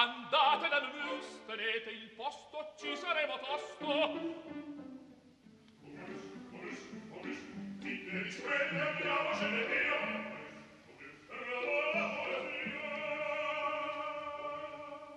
Andate 0.00 0.68
dal 0.68 0.88
mus, 0.94 1.26
tenete 1.44 1.90
il 1.90 2.10
posto, 2.14 2.72
ci 2.78 2.94
saremo 2.94 3.34
tosto. 3.40 3.88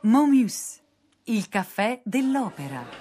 Momus, 0.01 0.81
il 1.25 1.47
caffè 1.47 2.01
dell'opera. 2.03 3.00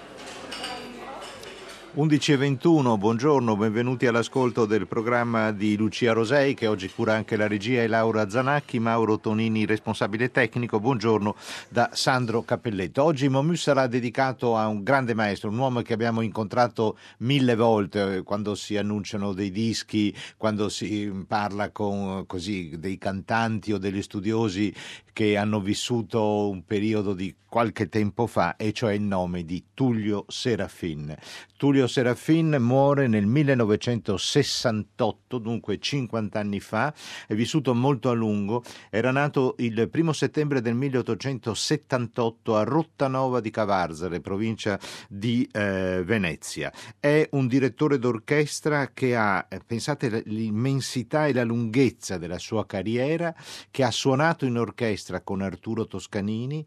11.21, 1.93 2.97
buongiorno, 2.97 3.57
benvenuti 3.57 4.07
all'ascolto 4.07 4.65
del 4.65 4.87
programma 4.87 5.51
di 5.51 5.75
Lucia 5.75 6.13
Rosei 6.13 6.53
che 6.53 6.67
oggi 6.67 6.89
cura 6.89 7.15
anche 7.15 7.35
la 7.35 7.49
regia 7.49 7.81
e 7.81 7.87
Laura 7.87 8.29
Zanacchi, 8.29 8.79
Mauro 8.79 9.19
Tonini 9.19 9.65
responsabile 9.65 10.31
tecnico, 10.31 10.79
buongiorno 10.79 11.35
da 11.67 11.89
Sandro 11.91 12.43
Cappelletto. 12.43 13.03
Oggi 13.03 13.27
Momus 13.27 13.63
sarà 13.63 13.87
dedicato 13.87 14.55
a 14.55 14.67
un 14.67 14.83
grande 14.83 15.13
maestro, 15.13 15.49
un 15.49 15.57
uomo 15.57 15.81
che 15.81 15.91
abbiamo 15.91 16.21
incontrato 16.21 16.97
mille 17.17 17.57
volte 17.57 18.15
eh, 18.15 18.23
quando 18.23 18.55
si 18.55 18.77
annunciano 18.77 19.33
dei 19.33 19.51
dischi, 19.51 20.15
quando 20.37 20.69
si 20.69 21.11
parla 21.27 21.71
con 21.71 22.23
così, 22.25 22.77
dei 22.79 22.97
cantanti 22.97 23.73
o 23.73 23.77
degli 23.77 24.01
studiosi 24.01 24.73
che 25.13 25.35
hanno 25.35 25.59
vissuto 25.59 26.49
un 26.49 26.63
periodo 26.63 27.13
di 27.13 27.35
qualche 27.45 27.89
tempo 27.89 28.27
fa, 28.27 28.55
e 28.55 28.71
cioè 28.71 28.93
il 28.93 29.01
nome 29.01 29.43
di 29.43 29.61
Tullio 29.73 30.23
Serafin. 30.29 31.13
Tullio 31.61 31.85
Serafin 31.85 32.57
muore 32.59 33.05
nel 33.05 33.27
1968, 33.27 35.37
dunque 35.37 35.77
50 35.77 36.39
anni 36.39 36.59
fa, 36.59 36.91
è 37.27 37.35
vissuto 37.35 37.75
molto 37.75 38.09
a 38.09 38.13
lungo, 38.13 38.63
era 38.89 39.11
nato 39.11 39.53
il 39.59 39.87
primo 39.87 40.11
settembre 40.11 40.61
del 40.61 40.73
1878 40.73 42.57
a 42.57 42.63
Rottanova 42.63 43.41
di 43.41 43.51
Cavarzare, 43.51 44.21
provincia 44.21 44.79
di 45.07 45.47
eh, 45.51 46.01
Venezia. 46.03 46.73
È 46.99 47.29
un 47.33 47.45
direttore 47.45 47.99
d'orchestra 47.99 48.89
che 48.91 49.15
ha, 49.15 49.45
eh, 49.47 49.59
pensate, 49.63 50.23
l'immensità 50.25 51.27
e 51.27 51.33
la 51.33 51.43
lunghezza 51.43 52.17
della 52.17 52.39
sua 52.39 52.65
carriera, 52.65 53.35
che 53.69 53.83
ha 53.83 53.91
suonato 53.91 54.45
in 54.45 54.57
orchestra 54.57 55.21
con 55.21 55.41
Arturo 55.41 55.85
Toscanini, 55.85 56.65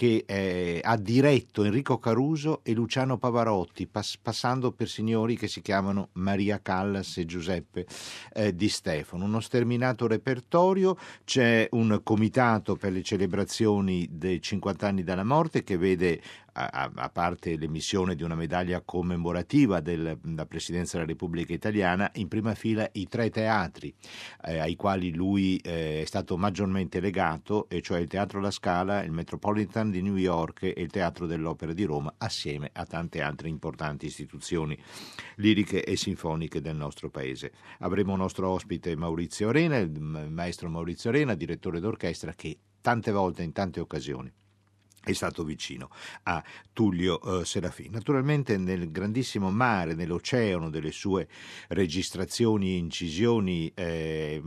che 0.00 0.24
eh, 0.26 0.80
ha 0.82 0.96
diretto 0.96 1.62
Enrico 1.62 1.98
Caruso 1.98 2.60
e 2.62 2.72
Luciano 2.72 3.18
Pavarotti, 3.18 3.86
pass- 3.86 4.16
passando 4.16 4.72
per 4.72 4.88
signori 4.88 5.36
che 5.36 5.46
si 5.46 5.60
chiamano 5.60 6.08
Maria 6.12 6.58
Callas 6.62 7.18
e 7.18 7.26
Giuseppe 7.26 7.84
eh, 8.32 8.54
Di 8.54 8.70
Stefano. 8.70 9.26
Uno 9.26 9.40
sterminato 9.40 10.06
repertorio, 10.06 10.96
c'è 11.24 11.68
un 11.72 12.00
comitato 12.02 12.76
per 12.76 12.92
le 12.92 13.02
celebrazioni 13.02 14.08
dei 14.10 14.40
50 14.40 14.86
anni 14.86 15.04
dalla 15.04 15.22
morte 15.22 15.62
che 15.64 15.76
vede 15.76 16.22
a, 16.52 16.90
a, 16.94 17.08
parte 17.08 17.56
l'emissione 17.56 18.14
di 18.14 18.22
una 18.22 18.34
medaglia 18.34 18.80
commemorativa 18.80 19.80
della 19.80 20.16
Presidenza 20.46 20.96
della 20.96 21.08
Repubblica 21.08 21.52
Italiana, 21.52 22.10
in 22.14 22.28
prima 22.28 22.54
fila 22.54 22.88
i 22.92 23.06
tre 23.06 23.30
teatri 23.30 23.94
eh, 24.44 24.58
ai 24.58 24.76
quali 24.76 25.14
lui 25.14 25.56
eh, 25.58 26.02
è 26.02 26.04
stato 26.04 26.36
maggiormente 26.36 27.00
legato, 27.00 27.68
e 27.68 27.80
cioè 27.80 28.00
il 28.00 28.08
Teatro 28.08 28.40
La 28.40 28.50
Scala, 28.50 29.02
il 29.02 29.12
Metropolitan 29.12 29.89
di 29.90 30.02
New 30.02 30.16
York 30.16 30.62
e 30.62 30.74
il 30.76 30.90
Teatro 30.90 31.26
dell'Opera 31.26 31.72
di 31.72 31.84
Roma, 31.84 32.14
assieme 32.18 32.70
a 32.72 32.84
tante 32.84 33.20
altre 33.20 33.48
importanti 33.48 34.06
istituzioni 34.06 34.78
liriche 35.36 35.84
e 35.84 35.96
sinfoniche 35.96 36.60
del 36.60 36.76
nostro 36.76 37.10
paese. 37.10 37.52
Avremo 37.80 38.16
nostro 38.16 38.48
ospite 38.48 38.96
Maurizio 38.96 39.48
Arena, 39.48 39.76
il 39.78 39.90
maestro 40.00 40.68
Maurizio 40.68 41.10
Arena, 41.10 41.34
direttore 41.34 41.80
d'orchestra, 41.80 42.32
che 42.34 42.58
tante 42.80 43.10
volte, 43.10 43.42
in 43.42 43.52
tante 43.52 43.80
occasioni, 43.80 44.32
è 45.02 45.12
stato 45.12 45.44
vicino 45.44 45.88
a 46.24 46.42
Tullio 46.72 47.40
eh, 47.40 47.44
Serafini. 47.44 47.88
Naturalmente 47.90 48.56
nel 48.58 48.90
grandissimo 48.90 49.50
mare, 49.50 49.94
nell'oceano 49.94 50.68
delle 50.68 50.92
sue 50.92 51.26
registrazioni 51.68 52.72
e 52.72 52.76
incisioni 52.76 53.70
eh, 53.74 54.42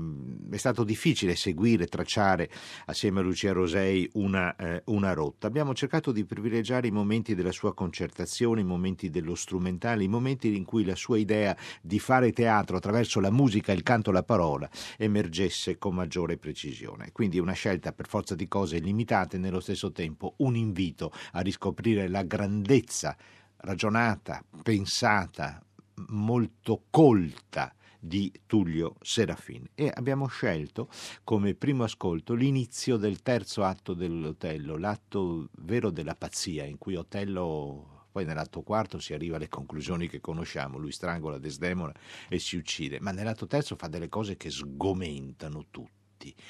è 0.50 0.58
stato 0.58 0.84
difficile 0.84 1.36
seguire, 1.36 1.88
tracciare 1.88 2.50
assieme 2.86 3.20
a 3.20 3.24
Lucia 3.24 3.52
Rosei 3.52 4.10
una, 4.14 4.56
eh, 4.56 4.84
una, 4.86 5.14
rotta. 5.14 5.48
Abbiamo 5.48 5.74
cercato 5.74 6.12
di 6.12 6.24
privilegiare 6.24 6.88
i 6.88 6.92
momenti 6.92 7.36
della 7.36 7.52
sua 7.52 7.74
concertazione, 7.74 8.62
i 8.62 8.66
momenti 8.66 9.10
dello 9.10 9.36
strumentale, 9.36 10.04
i 10.04 10.08
momenti 10.08 10.56
in 10.56 10.66
cui 10.66 10.86
la 10.86 10.96
sua 10.96 11.18
idea 11.18 11.56
di 11.82 12.00
fare 12.00 12.32
teatro 12.32 12.78
attraverso 12.78 13.20
la 13.20 13.32
musica, 13.32 13.72
il 13.72 13.84
canto 13.84 14.12
la 14.12 14.24
parola 14.24 14.70
emergesse 14.98 15.78
con 15.78 15.96
maggiore 15.96 16.38
precisione. 16.38 17.12
Quindi 17.12 17.40
una 17.40 17.54
scelta 17.54 17.92
per 17.92 18.08
forza 18.08 18.36
di 18.36 18.48
cose 18.48 18.78
limitate 18.78 19.38
e 19.38 19.40
nello 19.40 19.60
stesso 19.60 19.92
tempo 19.92 20.36
un 20.44 20.56
invito 20.56 21.12
a 21.32 21.42
riscoprire 21.42 22.08
la 22.08 22.24
grandezza 22.24 23.16
ragionata, 23.58 24.44
pensata, 24.62 25.64
molto 26.08 26.84
colta 26.90 27.74
di 28.00 28.32
Tullio 28.46 28.96
Serafin. 29.02 29.66
E 29.74 29.92
abbiamo 29.94 30.28
scelto 30.28 30.90
come 31.24 31.56
primo 31.56 31.84
ascolto 31.84 32.34
l'inizio 32.34 32.98
del 32.98 33.22
terzo 33.22 33.64
atto 33.64 33.94
dell'Otello, 33.94 34.78
l'atto 34.78 35.50
vero 35.60 35.90
della 35.90 36.16
pazzia 36.16 36.66
in 36.66 36.78
cui 36.78 36.96
Otello 36.96 37.94
poi 38.14 38.26
nell'atto 38.26 38.62
quarto 38.62 39.00
si 39.00 39.16
arriva 39.16 39.38
alle 39.38 39.48
conclusioni 39.48 40.08
che 40.08 40.22
conosciamo, 40.22 40.78
lui 40.78 40.92
strangola 40.92 41.40
Desdemona 41.40 41.92
e 42.30 42.38
si 42.38 42.58
uccide, 42.58 43.00
ma 43.00 43.12
nell'atto 43.12 43.48
terzo 43.48 43.76
fa 43.76 43.88
delle 43.88 44.08
cose 44.08 44.38
che 44.38 44.52
sgomentano 44.52 45.66
tutti, 45.72 46.03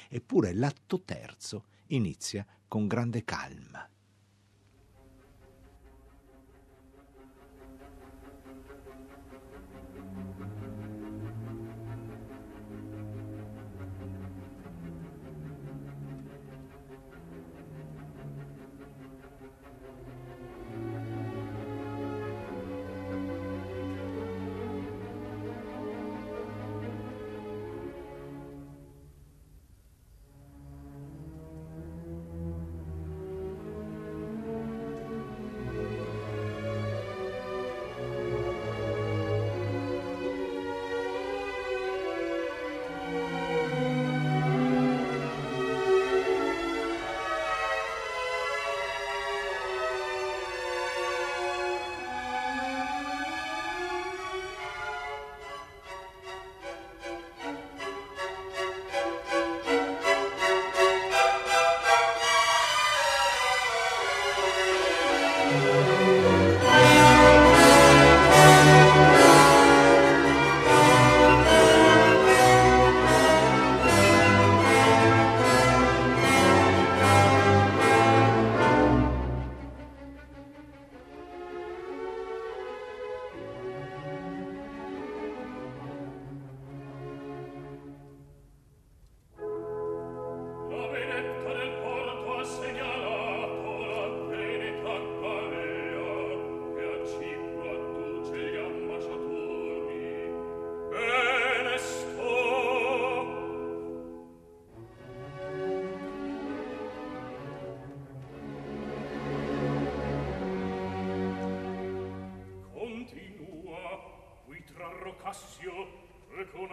eppure 0.08 0.52
l'atto 0.52 1.00
terzo 1.02 1.64
inizia 1.86 2.46
con 2.68 2.86
grande 2.86 3.24
calma. 3.24 3.88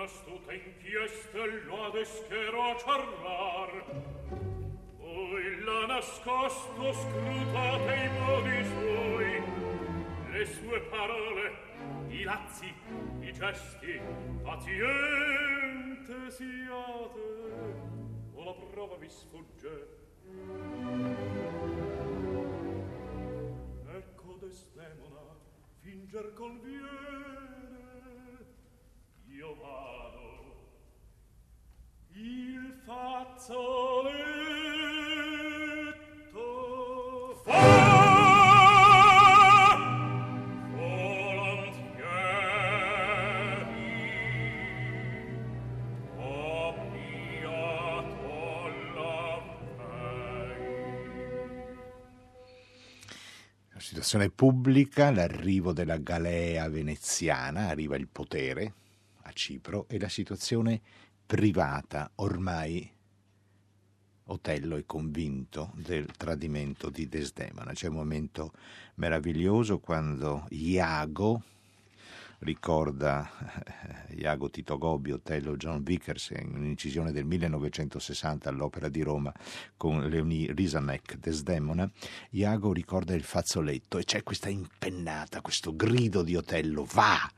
Astuta 0.04 0.54
inchieste 0.54 1.64
lo 1.66 1.86
adeschero 1.86 2.62
a 2.62 2.76
ciarlar. 2.78 3.70
Voi 4.98 5.64
l'ha 5.64 5.86
nascosto, 5.86 6.94
scrutate 6.94 7.94
i 7.96 8.10
modi 8.20 8.64
suoi, 8.74 9.44
le 10.32 10.46
sue 10.46 10.80
parole, 10.90 11.52
i 12.10 12.24
lazzi, 12.24 12.74
i 13.20 13.32
gesti, 13.32 14.00
paziente 14.42 16.32
siate, 16.32 17.28
o 18.34 18.44
la 18.44 18.54
prova 18.54 18.96
vi 18.98 19.10
sfugge. 19.10 20.00
Ecco 23.94 24.38
Desdemona, 24.40 25.38
finger 25.82 26.34
conviene, 26.34 27.61
io 29.42 29.56
vado. 29.56 30.30
Il 32.14 32.80
fazzoletto 32.86 34.22
fa 37.44 37.90
situazione 53.80 54.30
pubblica, 54.30 55.10
l'arrivo 55.12 55.74
della 55.74 55.98
galea 55.98 56.70
veneziana, 56.70 57.70
arriva 57.70 57.96
il 57.96 58.08
potere 58.08 58.74
a 59.24 59.32
Cipro 59.32 59.88
e 59.88 60.00
la 60.00 60.10
situazione 60.10 60.82
privata, 61.26 62.12
ormai 62.16 62.90
Otello 64.26 64.78
è 64.78 64.86
convinto 64.86 65.72
del 65.76 66.06
tradimento 66.18 66.90
di 66.90 67.08
Desdemona. 67.08 67.74
C'è 67.74 67.88
un 67.88 67.96
momento 67.96 68.54
meraviglioso 68.96 69.80
quando 69.80 70.46
Iago 70.50 71.44
ricorda 72.40 73.30
eh, 74.10 74.16
Iago 74.16 74.50
Tito 74.50 74.78
Gobbi, 74.78 75.12
Otello 75.12 75.56
John 75.58 75.84
Vickers 75.84 76.32
in 76.32 76.56
un'incisione 76.56 77.12
del 77.12 77.26
1960 77.26 78.50
all'Opera 78.50 78.90
di 78.90 79.02
Roma 79.02 79.34
con 79.78 80.08
Leonie 80.08 80.54
Risanek, 80.54 81.18
Desdemona, 81.18 81.90
Iago 82.32 82.74
ricorda 82.74 83.14
il 83.14 83.24
fazzoletto 83.24 83.98
e 83.98 84.04
c'è 84.04 84.24
questa 84.24 84.50
impennata, 84.50 85.42
questo 85.42 85.76
grido 85.76 86.24
di 86.24 86.36
Otello, 86.36 86.86
va! 86.86 87.30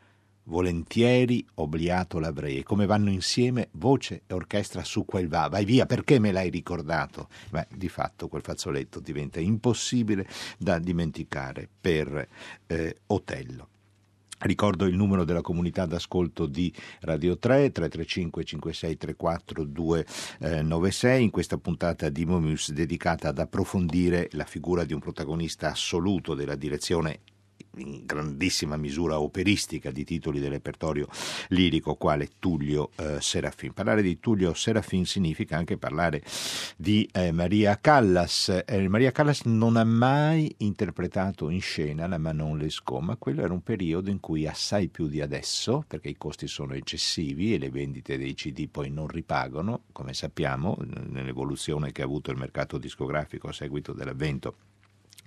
Volentieri 0.46 1.46
obliato 1.56 2.20
l'avrei. 2.20 2.60
E 2.60 2.64
come 2.64 2.86
vanno 2.86 3.10
insieme 3.10 3.70
voce 3.74 4.24
e 4.28 4.34
orchestra 4.34 4.84
su 4.84 5.06
quel 5.06 5.28
va. 5.28 5.48
Vai 5.48 5.66
via, 5.66 5.86
perché 5.86 6.20
me 6.20 6.32
l'hai 6.32 6.50
ricordato? 6.50 7.30
Beh, 7.50 7.68
di 7.76 7.90
fatto 7.90 8.28
quel 8.28 8.42
fazzoletto 8.42 9.00
diventa 9.00 9.40
impossibile 9.40 10.28
da 10.58 10.80
dimenticare 10.80 11.70
per 11.80 12.28
eh, 12.68 12.98
Otello. 13.08 13.70
Ricordo 14.44 14.86
il 14.86 14.96
numero 14.96 15.24
della 15.24 15.40
comunità 15.40 15.86
d'ascolto 15.86 16.48
di 16.48 16.74
Radio 17.02 17.38
3, 17.38 17.72
335 17.72 18.44
5634 18.44 19.64
296, 19.64 21.24
in 21.24 21.30
questa 21.30 21.58
puntata 21.58 22.10
di 22.10 22.26
Momus 22.26 22.74
dedicata 22.74 23.30
ad 23.30 23.40
approfondire 23.40 24.28
la 24.34 24.44
figura 24.44 24.84
di 24.84 24.92
un 24.92 25.00
protagonista 25.00 25.72
assoluto 25.72 26.34
della 26.34 26.56
direzione 26.56 27.22
in 27.78 28.06
grandissima 28.06 28.78
misura 28.78 29.20
operistica 29.20 29.92
di 29.92 30.04
titoli 30.04 30.40
del 30.40 30.52
repertorio 30.52 31.08
lirico 31.50 31.96
quale 31.96 32.30
Tullio 32.40 32.92
eh, 32.96 33.20
Serafin. 33.20 33.74
Parlare 33.74 34.02
di 34.02 34.20
Tullio 34.20 34.54
Serafin 34.54 35.06
significa 35.06 35.58
anche 35.58 35.78
parlare 35.78 36.22
di 36.78 37.08
eh, 37.12 37.32
Maria 37.32 37.80
Callas. 37.80 38.64
Eh, 38.66 38.88
Maria 38.88 39.12
Callas 39.12 39.44
non 39.44 39.78
ha 39.78 39.84
mai 39.84 40.54
interpretato 40.60 41.50
in 41.50 41.62
scena 41.62 42.08
la 42.08 42.18
Manon 42.18 42.58
Lescaut, 42.58 43.02
ma 43.02 43.16
quello 43.16 43.42
era 43.44 43.54
un 43.54 43.64
periodo 43.64 44.10
in 44.10 44.20
cui 44.20 44.48
assai 44.48 44.90
più 44.90 45.08
di 45.08 45.22
adesso, 45.22 45.84
perché 45.88 46.10
i 46.10 46.18
costi 46.18 46.48
sono 46.48 46.74
eccessivi 46.74 47.54
e 47.54 47.58
le 47.58 47.70
vendite 47.70 48.18
dei 48.18 48.34
CD 48.34 48.68
poi 48.68 48.90
non 48.90 49.08
ripagano, 49.08 49.84
come 49.92 50.14
sappiamo, 50.14 50.78
nell'evoluzione 51.10 51.92
che 51.92 52.02
ha 52.02 52.06
avuto 52.06 52.32
il 52.32 52.38
mercato 52.38 52.78
discografico 52.78 53.48
a 53.48 53.54
seguito 53.54 53.94
dell'avvento 53.94 54.56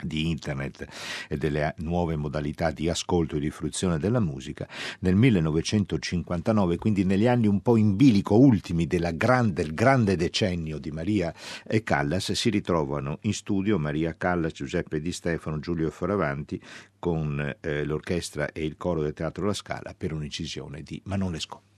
di 0.03 0.31
internet 0.31 0.87
e 1.29 1.37
delle 1.37 1.75
nuove 1.79 2.17
modalità 2.17 2.71
di 2.71 2.89
ascolto 2.89 3.37
e 3.37 3.41
di 3.41 3.51
fruizione 3.51 3.99
della 3.99 4.21
musica 4.21 4.69
nel 5.01 5.15
1959 5.15 6.77
quindi 6.77 7.05
negli 7.05 7.27
anni 7.27 7.47
un 7.47 7.61
po' 7.61 7.77
in 7.77 7.97
bilico 7.97 8.37
ultimi 8.37 8.87
grande, 8.87 9.63
del 9.63 9.75
grande 9.75 10.17
decennio 10.17 10.79
di 10.79 10.91
Maria 10.91 11.35
e 11.67 11.83
Callas 11.83 12.33
si 12.33 12.51
ritrovano 12.51 13.19
in 13.23 13.33
studio 13.33 13.79
Maria 13.79 14.17
Callas, 14.17 14.53
Giuseppe 14.53 15.01
Di 15.01 15.13
Stefano, 15.13 15.59
Giulio 15.59 15.91
Fioravanti 15.91 16.61
con 16.99 17.57
eh, 17.61 17.85
l'orchestra 17.85 18.53
e 18.53 18.65
il 18.65 18.77
coro 18.77 19.03
del 19.03 19.13
Teatro 19.13 19.47
La 19.47 19.55
Scala 19.55 19.95
per 19.97 20.13
un'incisione 20.13 20.83
di 20.83 21.01
Manon 21.05 21.33
Lescaut 21.33 21.76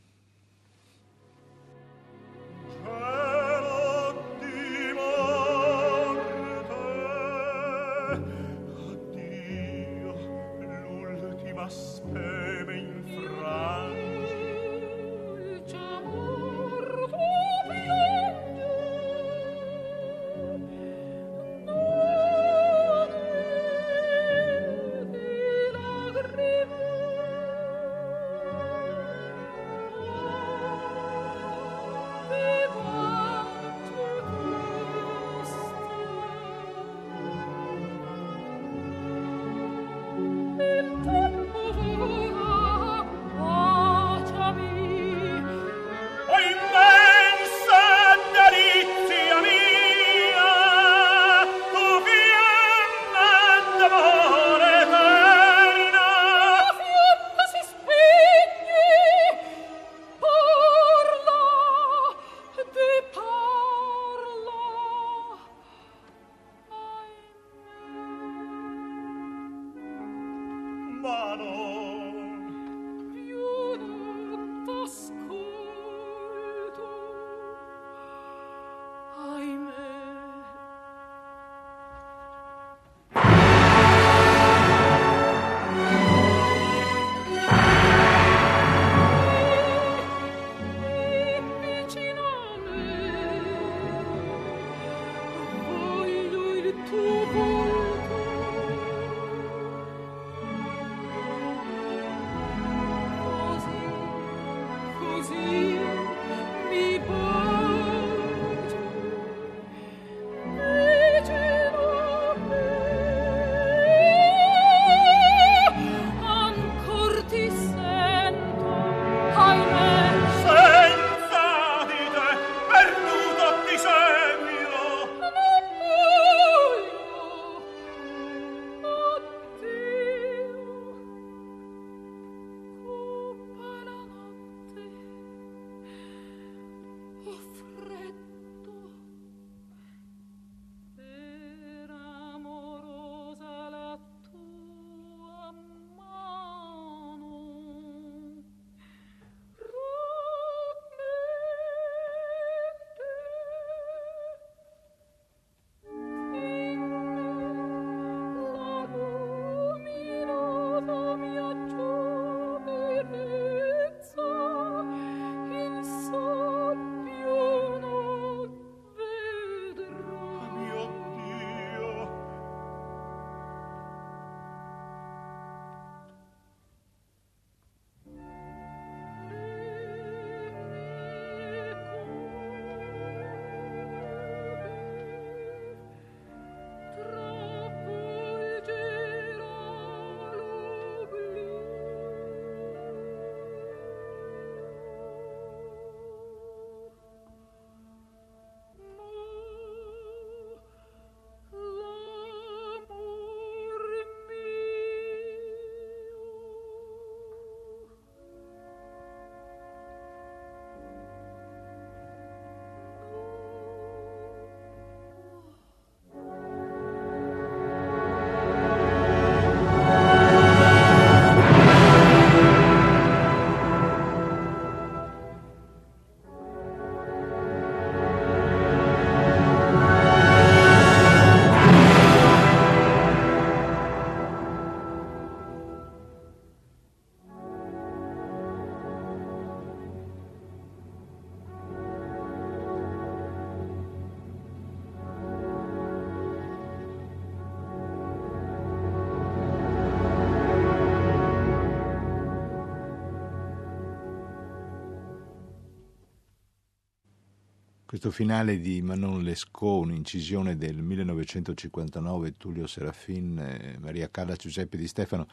Questo 257.99 258.17
finale 258.17 258.61
di 258.61 258.81
Manon 258.81 259.25
Lescaut, 259.25 259.83
un'incisione 259.83 260.57
del 260.57 260.81
1959, 260.81 262.37
Tullio 262.37 262.69
Serafin, 262.69 263.37
eh, 263.41 263.77
Maria 263.81 264.09
Calla, 264.09 264.37
Giuseppe 264.37 264.77
Di 264.77 264.87
Stefano, 264.87 265.27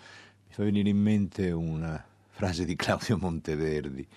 mi 0.48 0.52
fa 0.52 0.64
venire 0.64 0.90
in 0.90 0.98
mente 0.98 1.52
una 1.52 2.04
frase 2.28 2.66
di 2.66 2.76
Claudio 2.76 3.20
Monteverdi. 3.20 4.08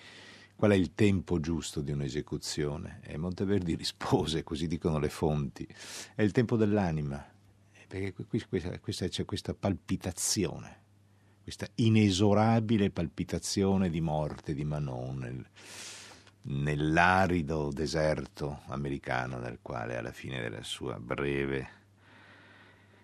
Qual 0.57 0.71
è 0.71 0.75
il 0.75 0.95
tempo 0.95 1.41
giusto 1.41 1.83
di 1.83 1.93
un'esecuzione? 1.93 3.01
E 3.03 3.19
Monteverdi 3.19 3.75
rispose, 3.75 4.43
così 4.45 4.67
dicono 4.67 4.99
le 4.99 5.11
fonti, 5.11 5.69
è 6.15 6.23
il 6.23 6.33
tempo 6.33 6.57
dell'anima, 6.57 7.23
perché 7.87 8.15
qui, 8.15 8.43
questa, 8.49 8.79
questa, 8.79 9.09
c'è 9.09 9.27
questa 9.27 9.53
palpitazione, 9.53 10.77
questa 11.43 11.69
inesorabile 11.75 12.89
palpitazione 12.89 13.91
di 13.91 14.01
morte 14.01 14.55
di 14.55 14.65
Manon. 14.65 15.47
Nel, 16.51 16.77
nell'arido 16.79 17.71
deserto 17.73 18.61
americano 18.69 19.39
nel 19.39 19.59
quale 19.61 19.97
alla 19.97 20.13
fine 20.13 20.41
della 20.41 20.63
sua 20.63 20.99
breve 20.99 21.77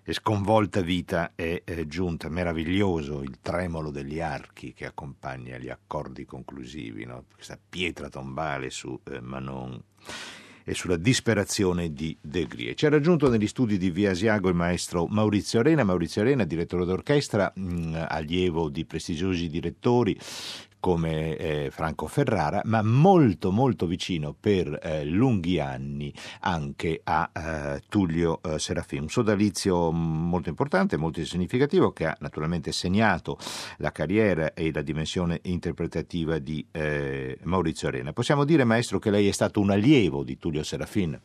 e 0.02 0.12
sconvolta 0.12 0.82
vita 0.82 1.32
è, 1.34 1.62
è 1.64 1.86
giunta. 1.86 2.28
Meraviglioso 2.28 3.22
il 3.22 3.38
tremolo 3.40 3.90
degli 3.90 4.20
archi 4.20 4.74
che 4.74 4.86
accompagna 4.86 5.56
gli 5.58 5.70
accordi 5.70 6.24
conclusivi, 6.26 7.04
no? 7.04 7.24
questa 7.34 7.58
pietra 7.68 8.08
tombale 8.08 8.68
su 8.70 8.98
eh, 9.04 9.20
Manon 9.20 9.82
e 10.66 10.74
sulla 10.74 10.96
disperazione 10.96 11.92
di 11.92 12.16
De 12.20 12.46
Grie. 12.46 12.74
Ci 12.74 12.86
ha 12.86 12.90
raggiunto 12.90 13.28
negli 13.28 13.46
studi 13.46 13.76
di 13.76 13.90
Via 13.90 14.10
Asiago 14.10 14.48
il 14.48 14.54
maestro 14.54 15.06
Maurizio 15.06 15.60
Arena, 15.60 15.84
Maurizio 15.84 16.22
Arena, 16.22 16.44
direttore 16.44 16.86
d'orchestra, 16.86 17.52
mh, 17.54 17.62
mm, 17.62 17.94
allievo 18.08 18.70
di 18.70 18.84
prestigiosi 18.86 19.48
direttori 19.48 20.18
come 20.84 21.34
eh, 21.38 21.68
Franco 21.70 22.06
Ferrara, 22.06 22.60
ma 22.64 22.82
molto 22.82 23.50
molto 23.50 23.86
vicino 23.86 24.36
per 24.38 24.78
eh, 24.82 25.06
lunghi 25.06 25.58
anni 25.58 26.12
anche 26.40 27.00
a 27.02 27.30
eh, 27.32 27.82
Tullio 27.88 28.42
eh, 28.42 28.58
Serafin. 28.58 29.00
Un 29.00 29.08
sodalizio 29.08 29.90
molto 29.90 30.50
importante, 30.50 30.98
molto 30.98 31.24
significativo, 31.24 31.92
che 31.92 32.04
ha 32.04 32.14
naturalmente 32.20 32.70
segnato 32.70 33.38
la 33.78 33.92
carriera 33.92 34.52
e 34.52 34.72
la 34.74 34.82
dimensione 34.82 35.40
interpretativa 35.44 36.36
di 36.38 36.66
eh, 36.70 37.38
Maurizio 37.44 37.88
Arena. 37.88 38.12
Possiamo 38.12 38.44
dire, 38.44 38.64
maestro, 38.64 38.98
che 38.98 39.08
lei 39.08 39.26
è 39.26 39.32
stato 39.32 39.60
un 39.60 39.70
allievo 39.70 40.22
di 40.22 40.36
Tullio 40.36 40.62
Serafin? 40.62 41.18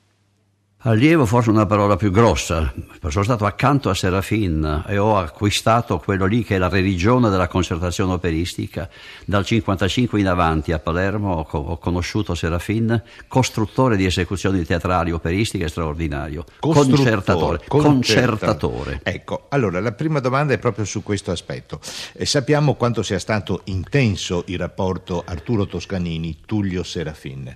Allievo 0.84 1.26
forse 1.26 1.50
una 1.50 1.66
parola 1.66 1.98
più 1.98 2.10
grossa, 2.10 2.74
sono 3.10 3.26
stato 3.26 3.46
accanto 3.46 3.90
a 3.90 3.94
Serafin 3.94 4.86
e 4.88 4.98
ho 4.98 5.18
acquistato 5.18 6.00
quello 6.00 6.26
lì 6.26 6.46
che 6.46 6.56
è 6.56 6.58
la 6.58 6.70
religione 6.70 7.30
della 7.30 7.50
concertazione 7.50 8.14
operistica. 8.14 8.88
Dal 9.26 9.44
1955 9.44 10.22
in 10.22 10.28
avanti 10.28 10.72
a 10.72 10.80
Palermo 10.80 11.46
ho 11.52 11.78
conosciuto 11.80 12.34
Serafin, 12.34 13.04
costruttore 13.28 13.98
di 13.98 14.06
esecuzioni 14.06 14.64
teatrali 14.64 15.12
operistiche 15.12 15.68
straordinario, 15.68 16.46
concertatore, 16.60 17.60
concertatore. 17.68 19.02
Ecco, 19.04 19.48
allora 19.50 19.82
la 19.82 19.92
prima 19.92 20.22
domanda 20.22 20.54
è 20.54 20.60
proprio 20.60 20.86
su 20.86 21.04
questo 21.04 21.32
aspetto. 21.32 21.82
E 22.14 22.26
sappiamo 22.26 22.76
quanto 22.76 23.04
sia 23.04 23.20
stato 23.20 23.64
intenso 23.66 24.46
il 24.48 24.58
rapporto 24.58 25.24
Arturo 25.26 25.66
Toscanini-Tullio 25.66 26.84
Serafin. 26.84 27.54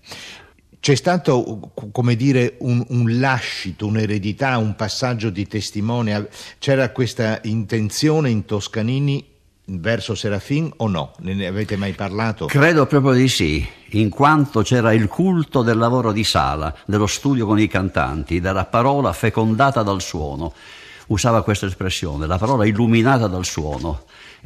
C'è 0.83 0.95
stato, 0.95 1.71
come 1.93 2.17
dire, 2.17 2.57
un, 2.59 2.83
un, 2.89 3.17
lascito, 3.17 3.85
un'eredità, 3.85 4.57
un 4.57 4.75
passaggio 4.75 5.29
di 5.29 5.47
testimone? 5.47 6.27
C'era 6.59 6.89
questa 6.89 7.39
intenzione 7.43 8.29
in 8.29 8.43
Toscanini 8.43 9.25
verso 9.63 10.13
Serafin 10.13 10.69
o 10.75 10.89
no? 10.89 11.13
Ne 11.19 11.47
avete 11.47 11.77
mai 11.77 11.93
parlato? 11.93 12.47
Credo 12.47 12.85
proprio 12.85 13.13
di 13.13 13.29
sì, 13.29 13.65
in 13.91 14.09
quanto 14.09 14.61
c'era 14.61 14.91
il 14.91 15.07
culto 15.07 15.61
del 15.61 15.77
lavoro 15.77 16.11
di 16.11 16.25
sala, 16.25 16.75
dello 16.85 17.07
studio 17.07 17.45
con 17.45 17.59
i 17.59 17.67
cantanti, 17.67 18.41
della 18.41 18.65
parola 18.65 19.13
fecondata 19.13 19.83
dal 19.83 20.01
suono. 20.01 20.51
Usava 21.07 21.43
questa 21.43 21.65
espressione, 21.65 22.27
la 22.27 22.37
parola 22.37 22.65
illuminata 22.65 23.27
dal 23.27 23.45
suono 23.45 24.03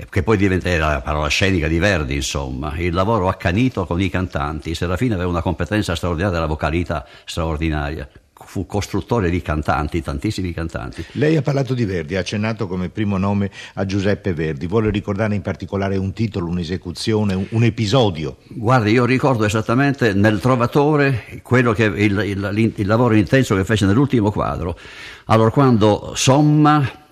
che 0.10 0.22
poi 0.22 0.38
diventerà 0.38 0.92
la 0.94 1.01
parola 1.01 1.27
scenica 1.27 1.68
di 1.68 1.80
Verdi, 1.80 2.16
insomma, 2.16 2.77
il 2.77 2.94
lavoro 2.94 3.30
accanito 3.30 3.86
con 3.86 4.00
i 4.00 4.10
cantanti. 4.10 4.75
Serafino 4.75 5.16
aveva 5.16 5.30
una 5.30 5.42
competenza 5.42 5.96
straordinaria 5.96 6.34
della 6.36 6.46
vocalità 6.46 7.06
straordinaria. 7.25 8.08
Fu 8.39 8.68
costruttore 8.68 9.32
di 9.32 9.42
cantanti, 9.42 10.04
tantissimi 10.04 10.54
cantanti. 10.54 11.04
Lei 11.13 11.36
ha 11.36 11.42
parlato 11.42 11.74
di 11.74 11.86
Verdi, 11.86 12.16
ha 12.16 12.20
accennato 12.20 12.68
come 12.68 12.89
primo 12.89 13.18
nome 13.18 13.50
a 13.74 13.86
Giuseppe 13.86 14.36
Verdi. 14.36 14.68
Vuole 14.68 14.92
ricordare 14.92 15.34
in 15.34 15.42
particolare 15.42 15.98
un 15.98 16.13
titolo, 16.13 16.46
un'esecuzione, 16.48 17.48
un, 17.50 17.63
episodio? 17.63 18.38
Guardi, 18.50 18.92
io 18.92 19.06
ricordo 19.06 19.46
esattamente 19.46 20.13
nel 20.13 20.39
Trovatore 20.39 21.42
quello 21.42 21.74
che, 21.74 21.86
il, 21.86 22.20
il, 22.24 22.74
il 22.75 22.88
lavoro 22.88 23.16
intenso 23.16 23.56
che 23.56 23.66
fece 23.66 23.88
nell'ultimo 23.88 24.32
quadro. 24.32 24.77
Allora, 25.25 25.50
quando 25.50 26.13
Somma 26.13 26.84
eh, 26.84 27.07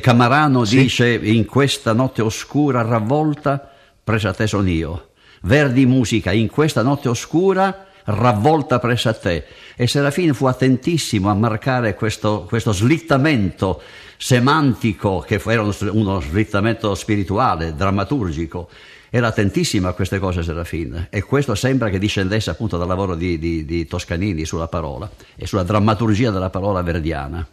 Camarano 0.00 0.64
sì. 0.64 0.82
dice 0.82 1.12
in 1.12 1.44
questa 1.44 1.92
notte 1.92 2.22
oscura 2.22 2.82
ravvolta 2.82 3.70
presa 4.02 4.32
te 4.32 4.46
son 4.46 4.68
io. 4.68 5.10
Verdi 5.42 5.86
musica 5.86 6.32
in 6.32 6.48
questa 6.48 6.82
notte 6.82 7.08
oscura 7.08 7.86
ravvolta 8.04 8.78
presso 8.78 9.08
a 9.08 9.14
te. 9.14 9.44
E 9.76 9.86
Serafino 9.86 10.34
fu 10.34 10.46
attentissimo 10.46 11.30
a 11.30 11.34
marcare 11.34 11.94
questo, 11.94 12.44
questo 12.48 12.72
slittamento 12.72 13.80
semantico, 14.16 15.20
che 15.20 15.40
era 15.46 15.62
uno, 15.62 15.74
uno 15.92 16.20
slittamento 16.20 16.94
spirituale, 16.94 17.74
drammaturgico. 17.74 18.68
Era 19.08 19.28
attentissimo 19.28 19.88
a 19.88 19.92
queste 19.92 20.18
cose 20.18 20.42
Serafin 20.42 21.08
e 21.10 21.22
questo 21.22 21.54
sembra 21.56 21.88
che 21.88 21.98
discendesse 21.98 22.50
appunto 22.50 22.76
dal 22.76 22.86
lavoro 22.86 23.16
di, 23.16 23.38
di, 23.38 23.64
di 23.64 23.86
Toscanini 23.86 24.44
sulla 24.44 24.68
parola 24.68 25.10
e 25.34 25.46
sulla 25.46 25.64
drammaturgia 25.64 26.30
della 26.30 26.50
parola 26.50 26.80
verdiana. 26.82 27.44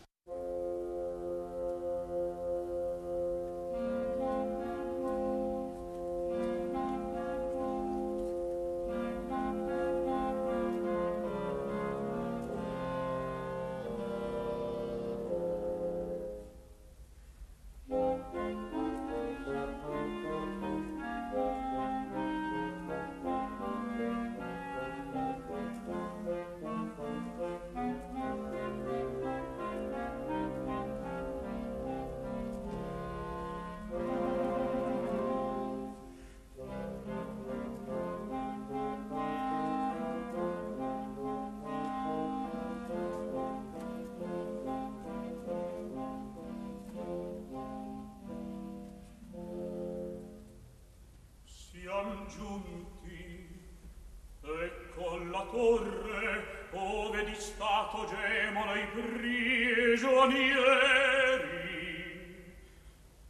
dove 56.87 57.25
di 57.25 57.35
stato 57.35 58.05
gemono 58.07 58.73
i 58.75 58.87
prigionieri. 58.87 60.05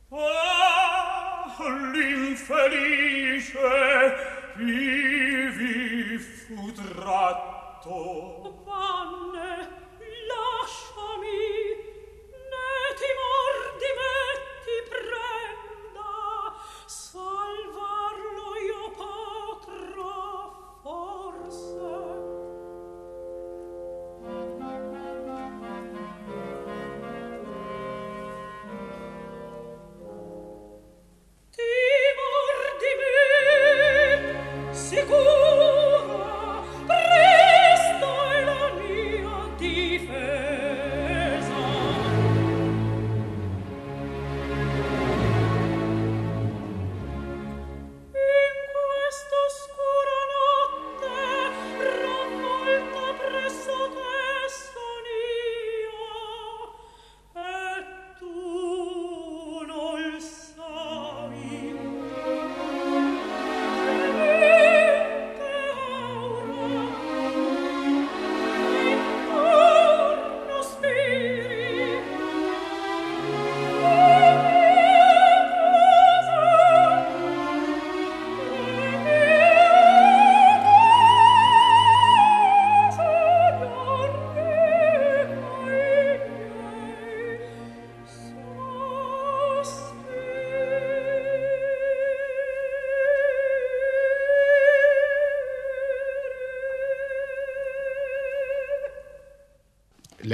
Ah, 0.10 1.56
l'infelice 1.92 3.58
ivi 4.58 6.18
fu 6.20 6.72
tratto. 6.72 8.64
Vanne, 8.64 9.56
lascia 10.30 11.07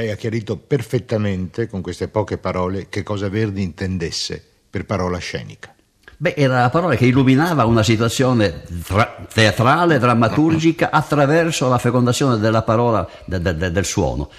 lei 0.04 0.12
ha 0.12 0.16
chiarito 0.16 0.58
perfettamente 0.58 1.68
con 1.68 1.82
queste 1.82 2.10
poche 2.10 2.38
parole 2.38 2.88
che 2.89 3.04
cosa 3.04 3.30
Verdi 3.30 3.62
intendesse 3.62 4.44
per 4.70 4.86
parola 4.86 5.18
scenica. 5.18 5.74
Beh, 6.18 6.36
era 6.36 6.62
la 6.62 6.70
parola 6.70 6.96
che 6.96 7.06
illuminava 7.06 7.66
una 7.66 7.84
situazione 7.84 8.63
tra- 8.86 9.26
teatrale, 9.32 10.00
drammaturgica, 10.00 10.89
attraverso 10.92 11.68
la 11.70 11.78
fecondazione 11.78 12.38
della 12.38 12.62
parola, 12.62 13.08
de- 13.26 13.42
de- 13.42 13.72
del 13.72 13.86
suono. 13.86 14.30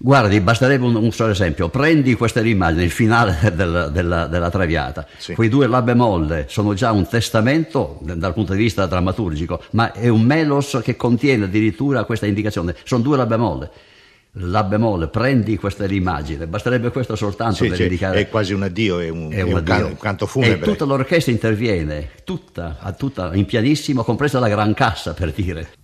Guardi, 0.00 0.40
basterebbe 0.40 0.84
un, 0.84 0.94
un, 0.94 1.10
solo 1.10 1.32
esempio. 1.32 1.68
Prendi 1.68 2.14
questa 2.14 2.40
immagine, 2.40 2.84
il 2.84 2.90
finale 2.90 3.38
del, 3.54 3.90
della, 3.92 4.26
della, 4.26 4.50
Traviata. 4.50 5.06
Sì. 5.16 5.34
Quei 5.34 5.48
due 5.48 5.66
La 5.66 5.82
bemolle 5.82 6.46
sono 6.48 6.74
già 6.74 6.92
un 6.92 7.06
testamento 7.08 7.98
dal 8.00 8.32
punto 8.32 8.52
di 8.52 8.62
vista 8.62 8.86
drammaturgico, 8.86 9.62
ma 9.72 9.92
è 9.92 10.08
un 10.08 10.22
melos 10.22 10.80
che 10.82 10.96
contiene 10.96 11.44
addirittura 11.44 12.04
questa 12.04 12.26
indicazione. 12.26 12.74
Sono 12.84 13.02
due 13.02 13.16
La 13.16 13.26
bemolle. 13.26 13.70
La 14.40 14.62
bemolle, 14.62 15.08
prendi 15.08 15.56
questa 15.56 15.84
immagine, 15.86 16.46
basterebbe 16.46 16.90
questo 16.90 17.16
soltanto 17.16 17.56
sì, 17.56 17.68
per 17.68 17.76
sì, 17.76 17.82
indicare. 17.84 18.20
È 18.20 18.28
quasi 18.28 18.52
un 18.52 18.62
addio, 18.62 18.98
è 19.00 19.08
un, 19.08 19.32
è 19.32 19.40
un, 19.40 19.56
addio. 19.56 19.86
un 19.86 19.96
canto 19.96 20.26
funebre. 20.26 20.58
E 20.58 20.60
tutta 20.60 20.84
l'orchestra 20.84 21.32
interviene, 21.32 22.10
tutta, 22.24 22.76
tutta 22.96 23.34
in 23.34 23.46
pianissimo, 23.46 24.04
compresa 24.04 24.38
la 24.38 24.48
gran 24.48 24.74
cassa 24.74 25.12
per 25.12 25.32
dire. 25.32 25.77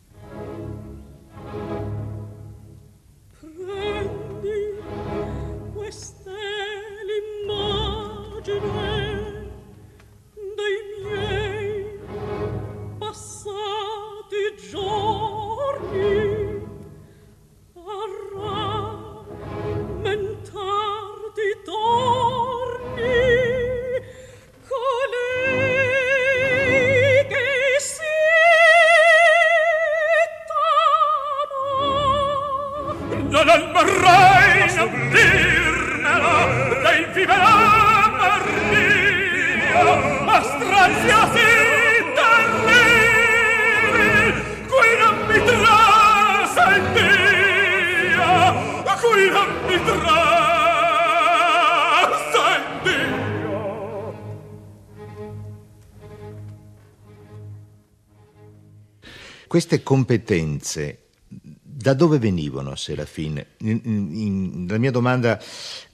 Queste 59.74 59.82
competenze 59.82 60.98
da 61.26 61.94
dove 61.94 62.20
venivano 62.20 62.70
a 62.70 62.76
Serafine? 62.76 63.46
In, 63.62 64.66
la 64.68 64.78
mia 64.78 64.92
domanda 64.92 65.40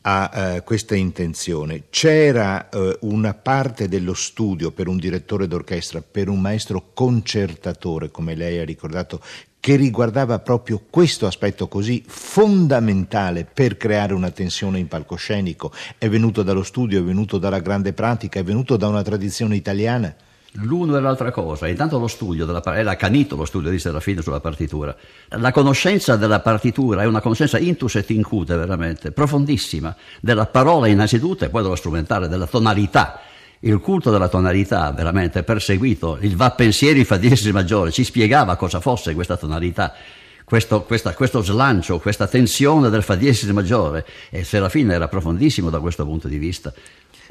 ha 0.03 0.31
eh, 0.35 0.63
questa 0.65 0.95
intenzione. 0.95 1.85
C'era 1.89 2.69
eh, 2.69 2.99
una 3.01 3.33
parte 3.33 3.89
dello 3.89 4.13
studio 4.13 4.71
per 4.71 4.87
un 4.87 4.99
direttore 4.99 5.47
d'orchestra, 5.47 6.03
per 6.03 6.29
un 6.29 6.43
maestro 6.43 6.91
concertatore, 6.93 8.11
come 8.11 8.35
lei 8.35 8.59
ha 8.59 8.67
ricordato, 8.67 9.23
che 9.59 9.77
riguardava 9.77 10.41
proprio 10.41 10.85
questo 10.91 11.27
aspetto 11.27 11.67
così 11.67 12.05
fondamentale 12.07 13.47
per 13.47 13.79
creare 13.79 14.13
una 14.13 14.31
tensione 14.31 14.79
in 14.79 14.89
palcoscenico? 14.89 15.73
È 15.97 16.07
venuto 16.11 16.43
dallo 16.43 16.65
studio, 16.65 17.01
è 17.01 17.03
venuto 17.03 17.39
dalla 17.39 17.61
grande 17.61 17.95
pratica, 17.95 18.41
è 18.41 18.45
venuto 18.45 18.77
da 18.77 18.89
una 18.89 19.03
tradizione 19.03 19.57
italiana? 19.57 20.15
L'uno 20.55 20.97
e 20.97 21.01
l'altra 21.01 21.31
cosa, 21.31 21.69
intanto 21.69 21.97
lo 22.01 22.09
studio, 22.09 22.45
della, 22.45 22.61
era 22.77 22.91
accanito 22.91 23.37
lo 23.37 23.45
studio 23.45 23.71
di 23.71 23.79
Serafino 23.79 24.21
sulla 24.21 24.41
partitura. 24.41 24.97
La 25.29 25.53
conoscenza 25.53 26.17
della 26.17 26.41
partitura 26.41 27.03
è 27.03 27.07
una 27.07 27.21
conoscenza 27.21 27.57
intus 27.57 27.95
et 27.95 28.11
incute 28.11 28.57
veramente, 28.57 29.13
profondissima, 29.13 29.95
della 30.21 30.47
parola 30.47 30.89
innanzitutto 30.89 31.45
e 31.45 31.51
poi 31.51 31.63
dello 31.63 31.77
strumentale, 31.77 32.27
della 32.27 32.49
tonalità. 32.49 33.21
Il 33.61 33.79
culto 33.79 34.11
della 34.11 34.29
tonalità 34.29 34.91
veramente 34.91 35.45
perseguito, 35.45 36.19
il 36.21 36.35
va 36.35 36.51
pensieri 36.51 37.05
fa 37.05 37.17
diesis 37.17 37.53
maggiore, 37.53 37.93
ci 37.93 38.03
spiegava 38.03 38.57
cosa 38.57 38.81
fosse 38.81 39.15
questa 39.15 39.37
tonalità. 39.37 39.95
Questo, 40.43 40.83
questa, 40.83 41.15
questo, 41.15 41.43
slancio, 41.43 42.01
questa 42.01 42.27
tensione 42.27 42.91
del 42.91 43.05
fa 43.05 43.15
diesis 43.15 43.51
maggiore 43.51 44.05
e 44.31 44.43
Serafino 44.43 44.91
era 44.93 45.07
profondissimo 45.07 45.71
da 45.71 45.79
questo 45.79 46.05
punto 46.05 46.27
di 46.27 46.39
vista. 46.39 46.73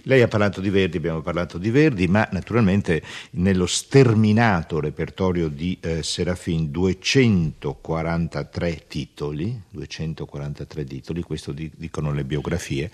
Lei 0.03 0.21
ha 0.21 0.27
parlato 0.27 0.61
di 0.61 0.69
Verdi, 0.69 0.97
abbiamo 0.97 1.21
parlato 1.21 1.57
di 1.57 1.69
Verdi, 1.69 2.07
ma 2.07 2.27
naturalmente 2.31 3.01
nello 3.31 3.65
sterminato 3.65 4.79
repertorio 4.79 5.49
di 5.49 5.77
eh, 5.81 6.03
Serafin 6.03 6.71
243 6.71 8.83
titoli, 8.87 9.61
243 9.69 10.83
titoli, 10.85 11.21
questo 11.21 11.51
di, 11.51 11.69
dicono 11.75 12.13
le 12.13 12.23
biografie, 12.23 12.89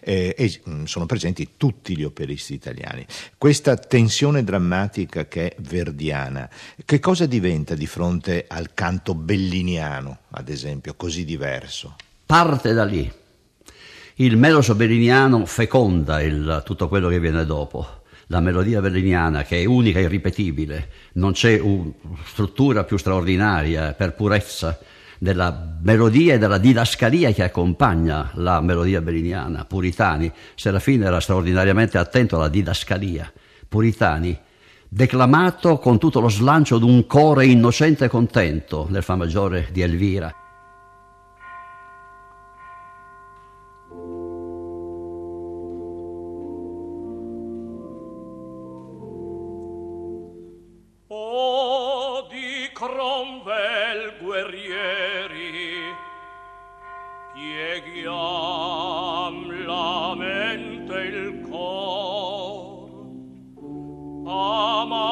eh, 0.00 0.34
e 0.36 0.60
mh, 0.64 0.70
mm, 0.70 0.84
sono 0.84 1.06
presenti 1.06 1.50
tutti 1.56 1.96
gli 1.96 2.04
operisti 2.04 2.54
italiani. 2.54 3.06
Questa 3.36 3.76
tensione 3.76 4.42
drammatica 4.42 5.26
che 5.26 5.50
è 5.50 5.56
verdiana, 5.60 6.48
che 6.84 7.00
cosa 7.00 7.26
diventa 7.26 7.74
di 7.74 7.86
fronte 7.86 8.46
al 8.48 8.74
canto 8.74 9.14
belliniano, 9.14 10.18
ad 10.30 10.48
esempio, 10.48 10.94
così 10.94 11.24
diverso? 11.24 11.96
Parte 12.26 12.72
da 12.72 12.84
lì 12.84 13.17
il 14.20 14.36
meloso 14.36 14.74
belliniano 14.74 15.46
feconda 15.46 16.20
il, 16.22 16.62
tutto 16.64 16.88
quello 16.88 17.08
che 17.08 17.20
viene 17.20 17.44
dopo. 17.44 18.02
La 18.30 18.40
melodia 18.40 18.80
belliniana, 18.80 19.44
che 19.44 19.62
è 19.62 19.64
unica 19.64 20.00
e 20.00 20.02
irripetibile, 20.02 20.88
non 21.14 21.32
c'è 21.32 21.58
una 21.60 21.92
struttura 22.24 22.84
più 22.84 22.96
straordinaria 22.96 23.92
per 23.94 24.14
purezza 24.14 24.78
della 25.18 25.76
melodia 25.82 26.34
e 26.34 26.38
della 26.38 26.58
didascalia 26.58 27.30
che 27.32 27.44
accompagna 27.44 28.30
la 28.34 28.60
melodia 28.60 29.00
belliniana. 29.00 29.64
Puritani, 29.64 30.30
Serafino 30.56 31.06
era 31.06 31.20
straordinariamente 31.20 31.96
attento 31.96 32.36
alla 32.36 32.48
didascalia. 32.48 33.32
Puritani, 33.68 34.36
declamato 34.88 35.78
con 35.78 35.98
tutto 35.98 36.18
lo 36.18 36.28
slancio 36.28 36.78
di 36.78 36.84
un 36.84 37.06
core 37.06 37.46
innocente 37.46 38.06
e 38.06 38.08
contento 38.08 38.88
nel 38.90 39.04
Fa 39.04 39.14
maggiore 39.14 39.68
di 39.70 39.80
Elvira. 39.80 40.37
Cromwell 52.88 54.16
guerrieri 54.18 55.92
pieghiam 57.34 58.56
la 59.66 60.14
mente 60.16 60.96
il 61.12 61.46
cor. 61.50 62.88
Ama 64.26 65.04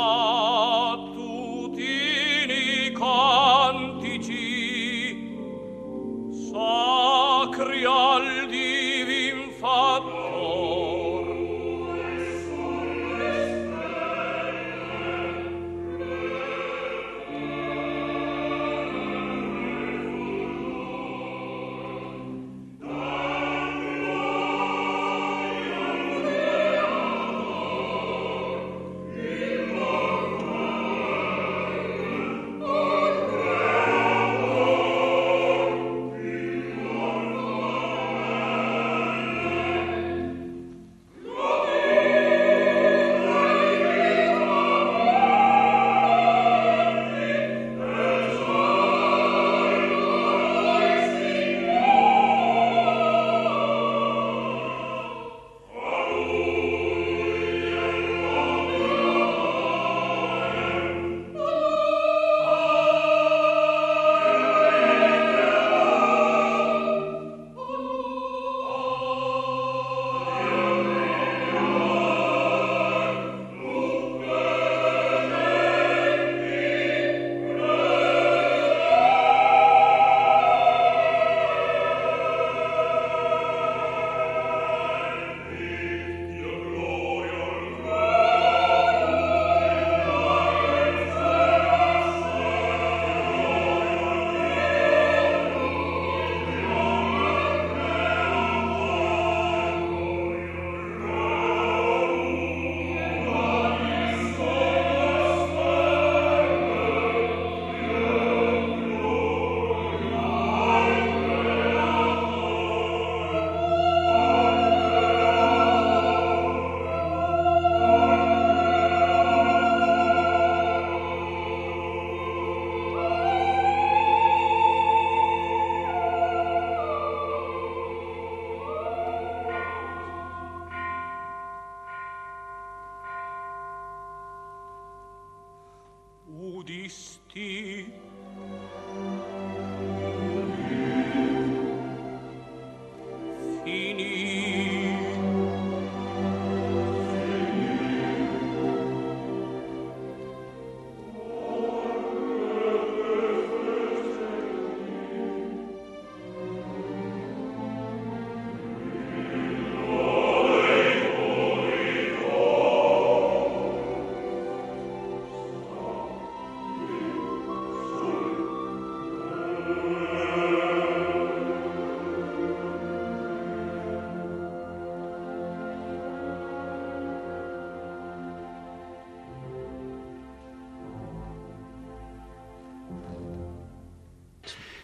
tutini 1.14 2.92
cantici 2.92 4.48
sacri 6.48 7.84
al 7.84 8.46
Dio 8.48 8.75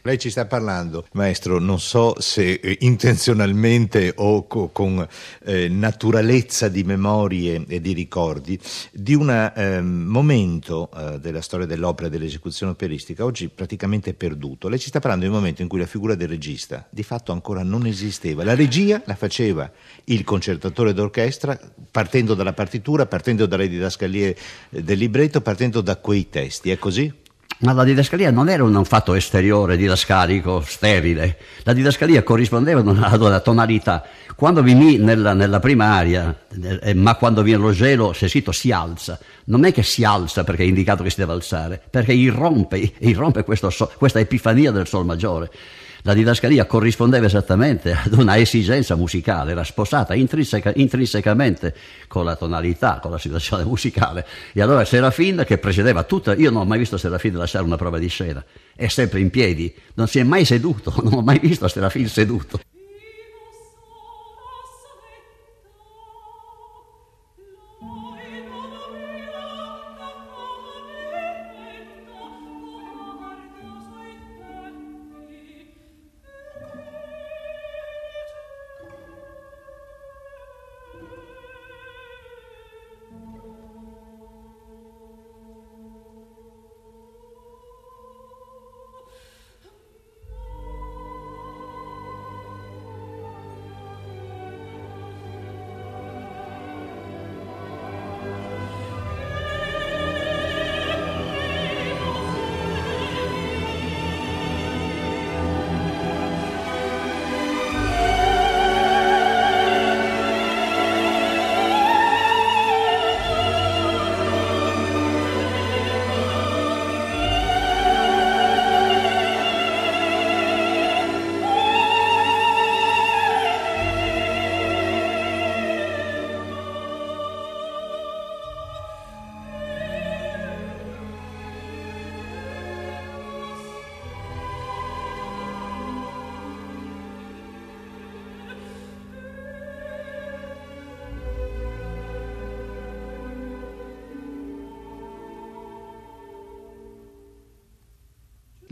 Lei 0.05 0.19
ci 0.19 0.31
sta 0.31 0.47
parlando, 0.47 1.07
maestro, 1.13 1.61
non 1.61 1.79
so 1.79 2.17
se 2.19 2.55
eh, 2.55 2.79
intenzionalmente 2.81 4.13
o 4.17 4.49
co- 4.49 4.71
con 4.73 5.07
eh, 5.45 5.69
naturalezza 5.69 6.67
di 6.67 6.83
memorie 6.83 7.65
e 7.69 7.81
di 7.81 7.93
ricordi, 7.93 8.59
di 8.91 9.15
un 9.15 9.31
eh, 9.31 9.81
momento 9.81 10.91
della 11.21 11.41
storia 11.41 11.67
dell'opera 11.67 12.09
e 12.09 12.11
dell'esecuzione 12.11 12.73
operistica 12.73 13.25
oggi 13.25 13.49
praticamente 13.49 14.13
perduto. 14.13 14.69
Lei 14.69 14.81
ci 14.81 14.89
sta 14.89 14.99
parlando 14.99 15.25
di 15.25 15.31
un 15.31 15.37
momento 15.37 15.63
in 15.63 15.69
cui 15.69 15.79
la 15.79 15.87
figura 15.87 16.17
del 16.17 16.29
regista 16.29 16.85
di 16.91 17.05
fatto 17.05 17.31
ancora 17.31 17.63
non 17.63 17.87
esisteva. 17.87 18.43
La 18.43 18.57
regia 18.57 19.01
la 19.05 19.15
faceva 19.15 19.71
il 20.05 20.25
concertatore 20.25 20.95
d'orchestra 20.95 21.59
partendo 21.91 22.35
dalla 22.35 22.53
partitura, 22.53 23.07
partendo 23.07 23.47
dalle 23.47 23.69
didascalie 23.69 24.37
eh, 24.71 24.83
del 24.83 24.99
libretto, 24.99 25.41
partendo 25.41 25.81
da 25.81 25.97
quei 25.97 26.29
testi. 26.29 26.71
È 26.71 26.79
così? 26.79 27.22
Ma 27.63 27.73
la 27.73 27.85
didascalia 27.85 28.33
non 28.33 28.49
era 28.49 28.65
un 28.65 28.85
fatto 28.85 29.15
esteriore, 29.15 29.77
didascalico, 29.77 30.63
sterile. 30.67 31.39
La 31.63 31.73
didascalia 31.73 32.25
corrispondeva 32.25 32.81
ad 32.81 33.21
una 33.23 33.39
tonalità. 33.39 34.05
Quando 34.35 34.65
mi 34.65 34.99
nella, 34.99 35.33
nella 35.33 35.61
prima 35.61 35.95
aria, 35.95 36.37
eh, 36.81 36.93
ma 36.95 37.15
quando 37.15 37.43
viene 37.43 37.63
lo 37.63 37.71
gelo, 37.71 38.13
se 38.15 38.27
sito 38.27 38.51
si 38.51 38.73
alza. 38.73 39.17
Non 39.45 39.65
è 39.65 39.73
che 39.73 39.85
si 39.85 40.03
alza 40.03 40.43
perché 40.43 40.65
è 40.65 40.67
indicato 40.67 41.05
che 41.05 41.11
si 41.11 41.21
deve 41.21 41.35
alzare, 41.35 41.81
perché 41.89 42.13
irrompe, 42.13 42.95
irrompe 42.99 43.45
questo, 43.45 43.71
questa 43.97 44.19
epifania 44.19 44.73
del 44.73 44.89
sol 44.89 45.05
maggiore. 45.05 45.49
La 46.05 46.15
didascalia 46.15 46.67
corrispondeva 46.67 47.27
esattamente 47.27 47.93
ad 47.93 48.13
una 48.15 48.37
esigenza 48.37 48.97
musicale, 48.97 49.53
era 49.53 49.63
sposata 49.63 50.15
intrinseca, 50.15 50.73
intrinsecamente 50.75 51.73
con 52.09 52.25
la 52.25 52.35
tonalità, 52.35 52.99
con 53.01 53.13
la 53.13 53.19
situazione 53.19 53.63
musicale. 53.63 54.27
E 54.53 54.61
allora 54.61 54.85
Serafin, 54.85 55.45
che 55.47 55.59
precedeva 55.59 56.03
tutta, 56.03 56.35
io 56.35 56.51
non 56.51 56.63
ho 56.63 56.65
mai 56.65 56.79
visto 56.79 56.97
Serafin 56.97 57.37
lasciare 57.37 57.65
una 57.65 57.77
prova 57.77 57.99
di 57.99 58.09
scena, 58.09 58.45
è 58.75 58.89
sempre 58.89 59.21
in 59.21 59.31
piedi, 59.31 59.73
non 59.95 60.09
si 60.09 60.19
è 60.19 60.25
mai 60.25 60.45
seduto, 60.45 60.93
non 61.05 61.13
ho 61.15 61.23
mai 61.23 61.39
visto 61.39 61.69
Serafin 61.69 62.09
seduto. 62.09 62.59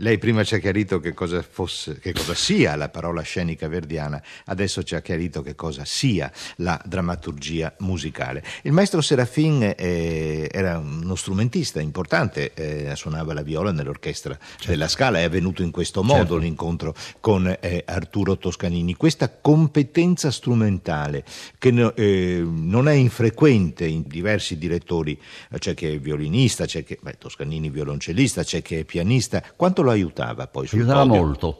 Lei 0.01 0.17
prima 0.17 0.43
ci 0.43 0.55
ha 0.55 0.57
chiarito 0.57 0.99
che 0.99 1.13
cosa, 1.13 1.43
fosse, 1.47 1.99
che 1.99 2.11
cosa 2.11 2.33
sia 2.33 2.75
la 2.75 2.89
parola 2.89 3.21
scenica 3.21 3.67
verdiana, 3.67 4.19
adesso 4.45 4.81
ci 4.81 4.95
ha 4.95 5.01
chiarito 5.01 5.43
che 5.43 5.53
cosa 5.53 5.85
sia 5.85 6.31
la 6.57 6.81
drammaturgia 6.83 7.75
musicale. 7.79 8.43
Il 8.63 8.71
maestro 8.71 9.01
Serafin 9.01 9.75
eh, 9.77 10.49
era 10.51 10.79
uno 10.79 11.13
strumentista 11.13 11.79
importante, 11.79 12.51
eh, 12.55 12.95
suonava 12.95 13.35
la 13.35 13.43
viola 13.43 13.71
nell'orchestra 13.71 14.35
certo. 14.39 14.69
della 14.69 14.87
Scala, 14.87 15.19
è 15.19 15.23
avvenuto 15.23 15.61
in 15.61 15.69
questo 15.69 16.01
modo 16.01 16.17
certo. 16.17 16.37
l'incontro 16.37 16.95
con 17.19 17.55
eh, 17.59 17.83
Arturo 17.85 18.39
Toscanini. 18.39 18.95
Questa 18.95 19.29
competenza 19.29 20.31
strumentale 20.31 21.23
che 21.59 21.69
no, 21.69 21.93
eh, 21.93 22.41
non 22.43 22.87
è 22.87 22.93
infrequente 22.93 23.85
in 23.85 24.05
diversi 24.07 24.57
direttori, 24.57 25.21
c'è 25.59 25.75
chi 25.75 25.85
è 25.85 25.99
violinista, 25.99 26.65
c'è 26.65 26.83
chi, 26.83 26.97
beh, 26.99 27.19
Toscanini 27.19 27.69
violoncellista, 27.69 28.43
c'è 28.43 28.63
chi 28.63 28.77
è 28.77 28.83
pianista, 28.83 29.43
quanto 29.55 29.89
lo 29.91 29.97
aiutava 29.97 30.47
poi 30.47 30.67
sul 30.67 30.79
Aiutava 30.79 31.05
podio? 31.05 31.21
molto 31.21 31.59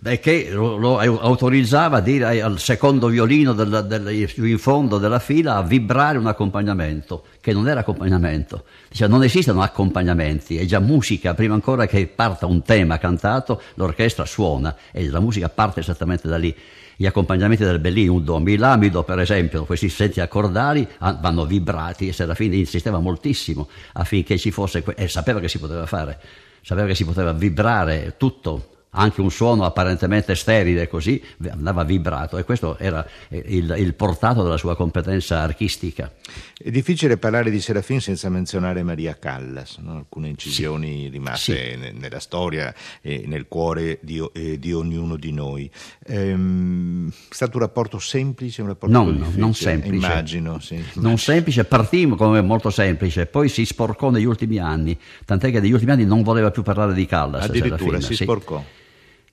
perché 0.00 0.50
lo, 0.50 0.76
lo, 0.76 0.98
autorizzava 0.98 1.96
a 1.96 2.00
dire 2.00 2.40
al 2.40 2.60
secondo 2.60 3.08
violino 3.08 3.52
del, 3.52 3.84
del, 3.88 4.30
in 4.36 4.58
fondo 4.58 4.98
della 4.98 5.18
fila 5.18 5.56
a 5.56 5.62
vibrare 5.62 6.16
un 6.16 6.28
accompagnamento, 6.28 7.24
che 7.40 7.52
non 7.52 7.68
era 7.68 7.80
accompagnamento. 7.80 8.64
Diceva 8.88 9.10
non 9.10 9.24
esistono 9.24 9.62
accompagnamenti, 9.62 10.58
è 10.58 10.64
già 10.64 10.78
musica, 10.78 11.34
prima 11.34 11.54
ancora 11.54 11.86
che 11.86 12.06
parta 12.06 12.46
un 12.46 12.62
tema 12.62 12.98
cantato, 12.98 13.60
l'orchestra 13.74 14.24
suona 14.24 14.76
e 14.92 15.08
la 15.08 15.20
musica 15.20 15.48
parte 15.48 15.80
esattamente 15.80 16.28
da 16.28 16.36
lì. 16.36 16.54
Gli 16.96 17.06
accompagnamenti 17.06 17.64
del 17.64 17.80
Bellini, 17.80 18.06
un 18.06 18.22
do, 18.22 18.38
mi 18.38 18.56
lamido 18.56 19.02
per 19.02 19.18
esempio, 19.18 19.64
questi 19.64 19.88
senti 19.88 20.20
accordali 20.20 20.86
vanno 20.98 21.44
vibrati 21.44 22.06
e 22.06 22.12
Serafini 22.12 22.60
insisteva 22.60 23.00
moltissimo 23.00 23.68
affinché 23.94 24.38
ci 24.38 24.52
fosse, 24.52 24.84
e 24.94 25.08
sapeva 25.08 25.40
che 25.40 25.48
si 25.48 25.58
poteva 25.58 25.86
fare 25.86 26.20
sapeva 26.64 26.86
che 26.86 26.94
si 26.94 27.04
poteva 27.04 27.32
vibrare 27.32 28.14
tutto 28.16 28.73
anche 28.94 29.20
un 29.20 29.30
suono 29.30 29.64
apparentemente 29.64 30.34
sterile 30.34 30.88
così 30.88 31.22
andava 31.50 31.84
vibrato 31.84 32.38
e 32.38 32.44
questo 32.44 32.78
era 32.78 33.06
il, 33.28 33.74
il, 33.78 33.94
portato 33.94 34.42
della 34.42 34.56
sua 34.56 34.76
competenza 34.76 35.40
archistica. 35.40 36.12
È 36.56 36.70
difficile 36.70 37.16
parlare 37.16 37.50
di 37.50 37.60
Serafin 37.60 38.00
senza 38.00 38.28
menzionare 38.28 38.82
Maria 38.82 39.16
Callas, 39.18 39.78
no? 39.78 39.96
alcune 39.96 40.28
incisioni 40.28 41.04
sì. 41.04 41.08
rimaste 41.08 41.72
sì. 41.72 41.92
nella 41.98 42.20
storia 42.20 42.74
e 43.00 43.24
nel 43.26 43.46
cuore 43.48 43.98
di, 44.02 44.24
eh, 44.32 44.58
di 44.58 44.72
ognuno 44.72 45.16
di 45.16 45.32
noi. 45.32 45.70
Ehm, 46.06 47.10
è 47.10 47.34
stato 47.34 47.56
un 47.56 47.62
rapporto 47.62 47.98
semplice, 47.98 48.62
un 48.62 48.68
rapporto 48.68 48.96
no, 48.96 49.10
no, 49.10 49.32
non 49.34 49.54
semplice. 49.54 49.94
Immagino, 49.94 50.58
sì. 50.60 50.82
Non 50.94 51.18
semplice, 51.18 51.64
partimmo 51.64 52.16
come 52.16 52.40
molto 52.40 52.70
semplice, 52.70 53.26
poi 53.26 53.48
si 53.48 53.64
sporcò 53.64 54.10
negli 54.10 54.24
ultimi 54.24 54.58
anni, 54.58 54.98
tant'è 55.24 55.50
che 55.50 55.60
negli 55.60 55.72
ultimi 55.72 55.92
anni 55.92 56.04
non 56.04 56.22
voleva 56.22 56.50
più 56.50 56.62
parlare 56.62 56.94
di 56.94 57.06
Callas. 57.06 57.44
Addirittura 57.44 57.98
Serafina, 58.00 58.00
si 58.00 58.14
sporcò. 58.14 58.64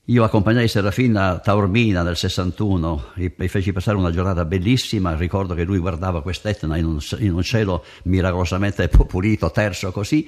Io 0.06 0.24
accompagnai 0.24 0.68
Serafina 0.68 1.30
a 1.30 1.40
Taormina 1.40 2.02
nel 2.02 2.18
61 2.18 3.12
e 3.16 3.48
feci 3.48 3.72
passare 3.72 3.98
una 3.98 4.12
giornata 4.12 4.46
bellissima. 4.46 5.16
Ricordo 5.16 5.54
che 5.54 5.64
lui 5.64 5.78
guardava 5.78 6.22
quest'Etna 6.22 6.76
in 6.76 6.86
un, 6.86 7.00
in 7.20 7.34
un 7.34 7.44
cielo 7.44 7.86
miracolosamente 8.04 8.88
pulito, 8.88 9.52
terzo 9.52 9.92
così. 9.92 10.28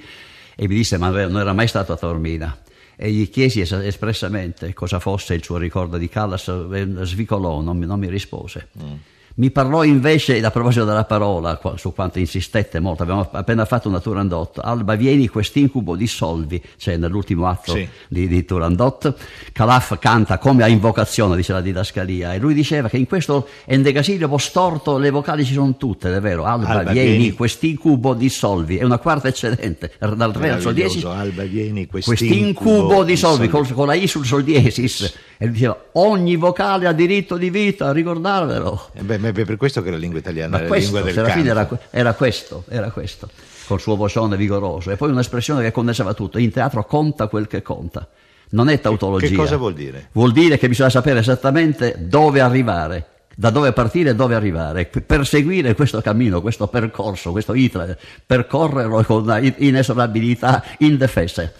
e 0.56 0.68
mi 0.68 0.74
disse 0.76 0.96
ma 0.96 1.10
non 1.10 1.38
era 1.38 1.52
mai 1.52 1.66
stato 1.66 1.92
a 1.92 1.96
Taormina 1.96 2.62
e 2.96 3.10
gli 3.10 3.28
chiesi 3.28 3.60
es- 3.60 3.72
espressamente 3.72 4.72
cosa 4.72 5.00
fosse 5.00 5.34
il 5.34 5.42
suo 5.42 5.56
ricordo 5.56 5.96
di 5.96 6.08
Callas, 6.08 7.02
svicolò, 7.02 7.60
non 7.60 7.76
mi, 7.76 7.86
non 7.86 7.98
mi 7.98 8.08
rispose. 8.08 8.68
Mm. 8.80 8.92
Mi 9.36 9.50
parlò 9.50 9.82
invece, 9.82 10.40
a 10.44 10.50
proposito 10.52 10.84
della 10.84 11.06
parola, 11.06 11.60
su 11.74 11.92
quanto 11.92 12.20
insistette 12.20 12.78
molto, 12.78 13.02
abbiamo 13.02 13.28
appena 13.32 13.64
fatto 13.64 13.88
una 13.88 13.98
Turandot, 13.98 14.60
Alba 14.62 14.94
vieni 14.94 15.26
quest'incubo 15.26 15.96
dissolvi, 15.96 16.62
cioè 16.76 16.96
nell'ultimo 16.96 17.48
atto 17.48 17.72
sì. 17.72 17.88
di, 18.06 18.28
di, 18.28 18.44
Turandot, 18.44 19.12
Calaf 19.50 19.98
canta 19.98 20.38
come 20.38 20.62
a 20.62 20.68
invocazione, 20.68 21.34
dice 21.34 21.52
la 21.52 21.60
didascalia, 21.60 22.32
e 22.32 22.38
lui 22.38 22.54
diceva 22.54 22.88
che 22.88 22.96
in 22.96 23.08
questo 23.08 23.48
endecasilliabo 23.64 24.38
storto 24.38 24.98
le 24.98 25.10
vocali 25.10 25.44
ci 25.44 25.54
sono 25.54 25.76
tutte, 25.76 26.14
è 26.14 26.20
vero, 26.20 26.44
Alba, 26.44 26.68
Alba 26.68 26.92
vieni, 26.92 27.16
vieni. 27.16 27.32
quest'incubo 27.32 28.14
dissolvi, 28.14 28.76
è 28.76 28.84
una 28.84 28.98
quarta 28.98 29.26
eccedente, 29.26 29.94
dal 29.98 30.32
re 30.32 30.50
al 30.50 30.60
sol 30.60 30.74
diesis, 30.74 31.02
Alba 31.06 31.42
vieni 31.42 31.88
quest'incubo 31.88 33.02
dissolvi, 33.02 33.46
dissolvi. 33.46 33.48
Con, 33.48 33.68
con 33.72 33.86
la 33.88 33.94
I 33.94 34.06
sul 34.06 34.24
sol 34.24 34.44
diesis, 34.44 35.12
e 35.38 35.46
lui 35.46 35.54
diceva 35.54 35.76
ogni 35.94 36.36
vocale 36.36 36.86
ha 36.86 36.92
diritto 36.92 37.36
di 37.36 37.50
vita, 37.50 37.90
ricordarvelo. 37.90 38.90
Eh 38.94 39.02
beh, 39.02 39.23
è 39.28 39.32
per 39.32 39.56
questo 39.56 39.82
che 39.82 39.90
la 39.90 39.96
lingua 39.96 40.18
italiana 40.18 40.58
Ma 40.58 40.64
è 40.64 40.68
la 40.68 40.76
lingua 40.76 41.02
del 41.02 41.12
Serafini 41.12 41.48
era, 41.48 41.68
era, 41.90 42.12
questo, 42.14 42.64
era 42.68 42.90
questo, 42.90 43.28
col 43.66 43.80
suo 43.80 43.96
vocione 43.96 44.36
vigoroso. 44.36 44.90
E 44.90 44.96
poi 44.96 45.10
un'espressione 45.10 45.62
che 45.62 45.72
condensava 45.72 46.14
tutto, 46.14 46.38
in 46.38 46.50
teatro 46.50 46.84
conta 46.84 47.26
quel 47.28 47.46
che 47.46 47.62
conta. 47.62 48.08
Non 48.50 48.68
è 48.68 48.80
tautologia. 48.80 49.28
Che 49.28 49.34
cosa 49.34 49.56
vuol 49.56 49.74
dire? 49.74 50.08
Vuol 50.12 50.32
dire 50.32 50.58
che 50.58 50.68
bisogna 50.68 50.90
sapere 50.90 51.18
esattamente 51.20 51.96
dove 51.98 52.40
arrivare, 52.40 53.06
da 53.34 53.50
dove 53.50 53.72
partire 53.72 54.10
e 54.10 54.14
dove 54.14 54.34
arrivare, 54.34 54.86
per 54.86 55.26
seguire 55.26 55.74
questo 55.74 56.00
cammino, 56.00 56.40
questo 56.40 56.68
percorso, 56.68 57.32
questo 57.32 57.54
itre, 57.54 57.98
percorrerlo 58.24 59.02
con 59.02 59.54
inesorabilità 59.58 60.62
indefesse. 60.78 61.54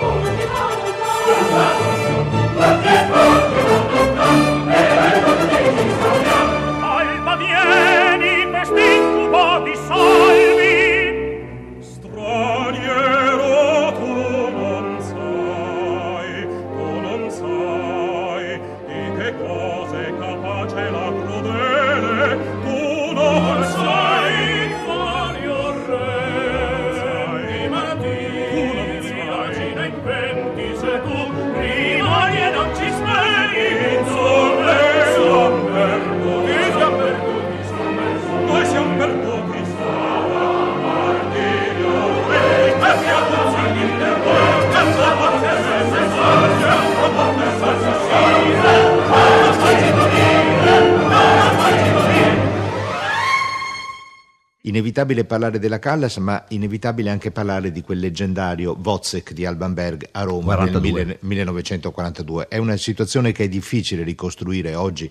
Inevitabile 55.02 55.24
parlare 55.24 55.58
della 55.58 55.80
Callas, 55.80 56.16
ma 56.18 56.44
inevitabile 56.48 57.10
anche 57.10 57.32
parlare 57.32 57.72
di 57.72 57.82
quel 57.82 57.98
leggendario 57.98 58.78
Wozzeck 58.80 59.32
di 59.32 59.44
Alban 59.44 59.74
Berg 59.74 60.08
a 60.12 60.22
Roma 60.22 60.54
42. 60.54 61.04
nel 61.04 61.16
1942. 61.20 62.46
È 62.46 62.56
una 62.56 62.76
situazione 62.76 63.32
che 63.32 63.44
è 63.44 63.48
difficile 63.48 64.04
ricostruire 64.04 64.76
oggi, 64.76 65.10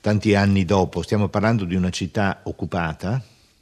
tanti 0.00 0.36
anni 0.36 0.64
dopo. 0.64 1.02
Stiamo 1.02 1.26
parlando 1.26 1.64
di 1.64 1.74
una 1.74 1.90
città 1.90 2.42
occupata. 2.44 3.20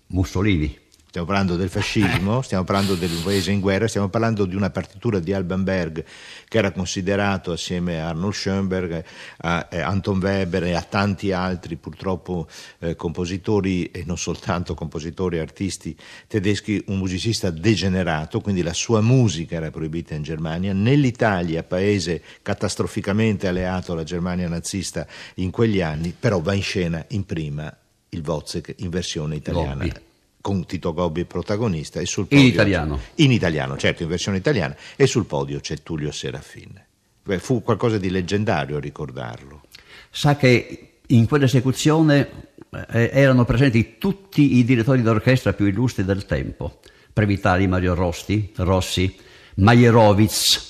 Mussolini 0.08 0.88
Stiamo 1.10 1.26
parlando 1.26 1.56
del 1.56 1.70
fascismo, 1.70 2.40
stiamo 2.40 2.62
parlando 2.62 2.94
del 2.94 3.10
paese 3.24 3.50
in 3.50 3.58
guerra, 3.58 3.88
stiamo 3.88 4.08
parlando 4.08 4.44
di 4.44 4.54
una 4.54 4.70
partitura 4.70 5.18
di 5.18 5.32
Alban 5.32 5.64
Berg 5.64 6.04
che 6.46 6.56
era 6.56 6.70
considerato 6.70 7.50
assieme 7.50 8.00
a 8.00 8.10
Arnold 8.10 8.32
Schoenberg, 8.32 9.04
a, 9.38 9.66
Anton 9.70 10.20
Weber 10.20 10.62
e 10.62 10.74
a 10.74 10.82
tanti 10.82 11.32
altri 11.32 11.74
purtroppo 11.74 12.46
eh, 12.78 12.94
compositori 12.94 13.90
e 13.90 14.04
non 14.06 14.18
soltanto 14.18 14.74
compositori, 14.74 15.40
artisti 15.40 15.96
tedeschi, 16.28 16.80
un 16.86 16.98
musicista 16.98 17.50
degenerato, 17.50 18.40
quindi 18.40 18.62
la 18.62 18.72
sua 18.72 19.00
musica 19.00 19.56
era 19.56 19.72
proibita 19.72 20.14
in 20.14 20.22
Germania. 20.22 20.72
Nell'Italia, 20.72 21.64
paese 21.64 22.22
catastroficamente 22.40 23.48
alleato 23.48 23.90
alla 23.90 24.04
Germania 24.04 24.48
nazista 24.48 25.04
in 25.34 25.50
quegli 25.50 25.80
anni, 25.80 26.14
però 26.16 26.40
va 26.40 26.52
in 26.52 26.62
scena 26.62 27.04
in 27.08 27.26
prima 27.26 27.76
il 28.10 28.22
Wozzeck 28.24 28.74
in 28.76 28.90
versione 28.90 29.34
italiana. 29.34 29.82
Lobby 29.82 30.08
con 30.40 30.64
Tito 30.64 30.92
Gobbi 30.92 31.24
protagonista 31.24 32.00
e 32.00 32.06
sul 32.06 32.26
podio 32.26 32.44
in 32.44 32.50
italiano. 32.50 33.00
In 33.16 33.32
italiano 33.32 33.76
certo 33.76 34.02
in 34.02 34.08
versione 34.08 34.38
italiana 34.38 34.74
e 34.96 35.06
sul 35.06 35.26
podio 35.26 35.60
c'è 35.60 35.82
Tullio 35.82 36.10
Serafin. 36.10 36.82
Beh, 37.22 37.38
fu 37.38 37.62
qualcosa 37.62 37.98
di 37.98 38.10
leggendario 38.10 38.78
ricordarlo. 38.78 39.62
Sa 40.10 40.36
che 40.36 41.00
in 41.06 41.26
quell'esecuzione 41.26 42.48
eh, 42.90 43.10
erano 43.12 43.44
presenti 43.44 43.96
tutti 43.98 44.56
i 44.56 44.64
direttori 44.64 45.02
d'orchestra 45.02 45.52
più 45.52 45.66
illustri 45.66 46.04
del 46.04 46.24
tempo. 46.24 46.80
Previtali, 47.12 47.66
Mario 47.66 47.94
Rosti, 47.94 48.52
Rossi 48.56 49.14
Majerovic 49.56 50.68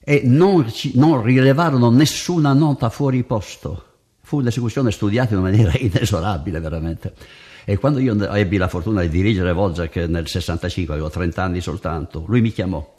e 0.00 0.22
non, 0.24 0.66
non 0.94 1.22
rilevarono 1.22 1.90
nessuna 1.90 2.52
nota 2.52 2.90
fuori 2.90 3.22
posto. 3.22 3.84
Fu 4.22 4.38
un'esecuzione 4.38 4.90
studiata 4.90 5.34
in 5.34 5.40
una 5.40 5.50
maniera 5.50 5.72
inesorabile 5.78 6.58
veramente 6.58 7.14
e 7.70 7.78
quando 7.78 8.00
io 8.00 8.20
ebbi 8.34 8.56
la 8.56 8.66
fortuna 8.66 9.02
di 9.02 9.08
dirigere 9.08 9.52
Wozzeck 9.52 9.94
nel 10.08 10.26
65, 10.26 10.92
avevo 10.92 11.08
30 11.08 11.40
anni 11.40 11.60
soltanto, 11.60 12.24
lui 12.26 12.40
mi 12.40 12.50
chiamò 12.50 12.96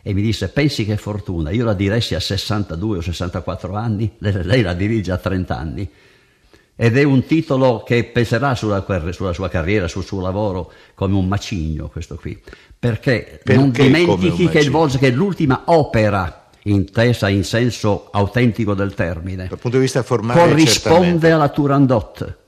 e 0.00 0.14
mi 0.14 0.22
disse 0.22 0.48
pensi 0.48 0.86
che 0.86 0.96
fortuna, 0.96 1.50
io 1.50 1.62
la 1.62 1.74
diressi 1.74 2.14
a 2.14 2.20
62 2.20 2.96
o 2.96 3.00
64 3.02 3.74
anni, 3.74 4.10
lei 4.20 4.62
la 4.62 4.72
dirige 4.72 5.12
a 5.12 5.18
30 5.18 5.58
anni. 5.58 5.90
Ed 6.74 6.96
è 6.96 7.02
un 7.02 7.26
titolo 7.26 7.82
che 7.84 8.04
peserà 8.04 8.54
sulla, 8.54 8.82
sulla 9.10 9.34
sua 9.34 9.50
carriera, 9.50 9.88
sul 9.88 10.04
suo 10.04 10.22
lavoro, 10.22 10.72
come 10.94 11.16
un 11.16 11.28
macigno 11.28 11.88
questo 11.88 12.14
qui. 12.16 12.40
Perché, 12.78 13.40
Perché 13.44 13.60
non 13.60 13.72
dimentichi 13.72 14.48
che 14.48 14.60
il 14.60 14.70
Wozzeck 14.70 15.04
è 15.04 15.10
l'ultima 15.10 15.64
opera 15.66 16.46
intesa 16.62 17.28
in 17.28 17.44
senso 17.44 18.08
autentico 18.10 18.72
del 18.72 18.94
termine. 18.94 19.48
Dal 19.48 19.58
punto 19.58 19.76
di 19.76 19.82
vista 19.82 20.02
formale 20.02 20.40
corrisponde 20.40 21.30
alla 21.30 21.50
Turandot 21.50 22.38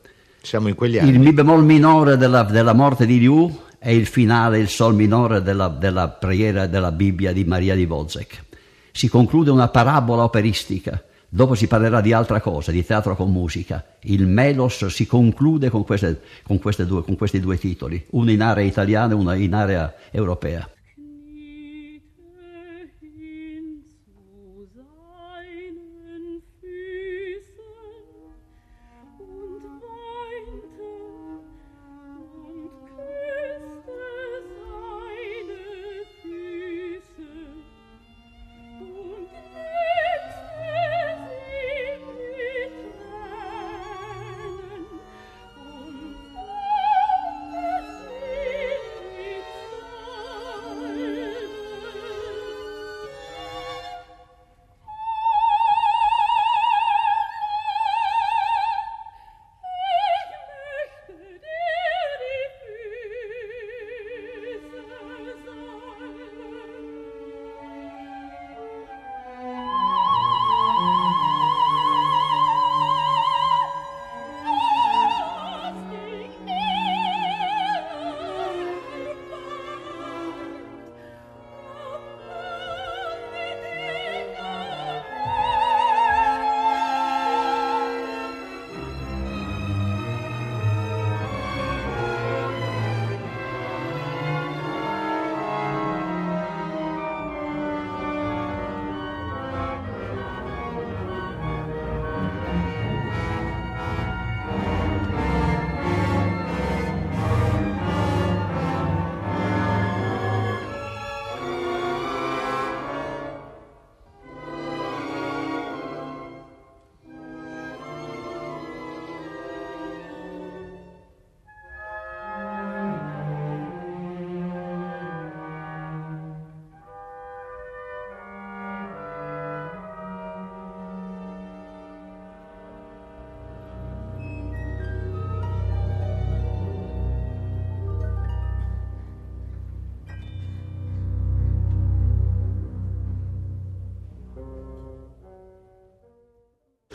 siamo 0.46 0.68
in 0.68 0.76
quegli 0.76 0.96
anni. 0.96 1.10
Il 1.10 1.18
mi 1.18 1.32
bemoll 1.32 1.64
minore 1.64 2.16
della, 2.16 2.44
della 2.44 2.72
morte 2.72 3.04
di 3.04 3.18
Liu 3.18 3.64
è 3.78 3.90
il 3.90 4.06
finale, 4.06 4.58
il 4.58 4.68
sol 4.68 4.94
minore 4.94 5.42
della, 5.42 5.66
della 5.68 6.08
preghiera 6.08 6.66
della 6.66 6.92
Bibbia 6.92 7.32
di 7.32 7.44
Maria 7.44 7.74
di 7.74 7.84
Wozzeck. 7.84 8.44
Si 8.92 9.08
conclude 9.08 9.50
una 9.50 9.68
parabola 9.68 10.22
operistica. 10.22 11.02
Dopo 11.28 11.56
si 11.56 11.66
parlerà 11.66 12.00
di 12.00 12.12
altra 12.12 12.40
cosa, 12.40 12.70
di 12.70 12.86
teatro 12.86 13.16
con 13.16 13.32
musica. 13.32 13.84
Il 14.02 14.28
Melos 14.28 14.86
si 14.86 15.06
conclude 15.06 15.68
con, 15.68 15.84
queste, 15.84 16.20
con, 16.44 16.60
queste 16.60 16.86
due, 16.86 17.02
con 17.02 17.16
questi 17.16 17.40
due 17.40 17.58
titoli, 17.58 18.06
uno 18.10 18.30
in 18.30 18.40
area 18.40 18.64
italiana 18.64 19.12
e 19.12 19.16
uno 19.16 19.34
in 19.34 19.52
area 19.52 19.92
europea. 20.12 20.70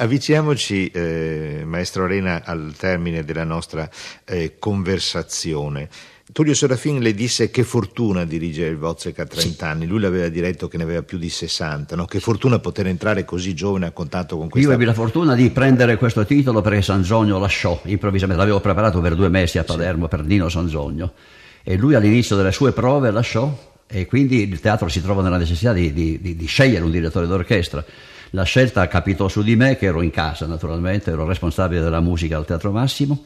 Avviciniamoci, 0.02 0.88
eh, 0.88 1.62
maestro 1.64 2.06
Arena, 2.06 2.42
al 2.44 2.74
termine 2.76 3.24
della 3.24 3.44
nostra 3.44 3.88
eh, 4.26 4.56
conversazione. 4.58 5.88
Tullio 6.32 6.56
Serafin 6.56 7.02
le 7.02 7.14
disse 7.14 7.52
che 7.52 7.64
fortuna 7.64 8.26
dirigere 8.26 8.72
il 8.72 8.78
Wozzeck 8.78 9.20
a 9.20 9.26
30 9.28 9.48
sì. 9.52 9.64
anni, 9.64 9.86
lui 9.86 10.00
l'aveva 10.00 10.28
diretto 10.30 10.68
che 10.68 10.78
ne 10.78 10.84
aveva 10.84 11.04
più 11.04 11.20
di 11.20 11.30
60, 11.30 11.96
no? 11.96 12.06
che 12.06 12.20
fortuna 12.20 12.58
poter 12.58 12.88
entrare 12.88 13.26
così 13.26 13.54
giovane 13.54 13.86
a 13.86 13.92
contatto 13.92 14.38
con 14.38 14.50
questa... 14.50 14.70
Io 14.70 14.74
ebbi 14.74 14.86
la 14.86 14.96
fortuna 14.96 15.36
di 15.36 15.52
prendere 15.52 15.98
questo 15.98 16.26
titolo 16.26 16.62
perché 16.62 16.82
Sanzogno 16.82 17.38
lasciò 17.38 17.80
improvvisamente, 17.86 18.42
l'avevo 18.42 18.60
preparato 18.60 19.00
per 19.02 19.14
due 19.14 19.30
mesi 19.30 19.60
a 19.60 19.64
Palermo 19.64 20.06
sì. 20.10 20.16
per 20.16 20.26
Nino 20.26 20.50
Sanzogno 20.50 21.14
e 21.62 21.78
lui 21.78 21.94
all'inizio 21.94 22.36
delle 22.36 22.52
sue 22.52 22.72
prove 22.72 23.12
lasciò 23.12 23.56
e 23.86 24.08
quindi 24.08 24.50
il 24.50 24.60
teatro 24.62 24.88
si 24.88 25.00
trova 25.00 25.22
nella 25.22 25.38
necessità 25.38 25.74
di, 25.74 25.94
di, 25.94 26.20
di, 26.20 26.36
di 26.36 26.46
scegliere 26.48 26.84
un 26.84 26.90
direttore 26.90 27.28
d'orchestra. 27.28 27.86
La 28.34 28.44
scelta 28.44 28.88
capitò 28.88 29.28
su 29.28 29.42
di 29.42 29.58
me, 29.58 29.76
che 29.76 29.88
ero 29.88 30.02
in 30.02 30.10
casa 30.10 30.46
naturalmente, 30.46 31.12
ero 31.12 31.26
responsabile 31.26 31.82
della 31.82 32.00
musica 32.00 32.38
al 32.38 32.46
Teatro 32.46 32.72
Massimo 32.72 33.24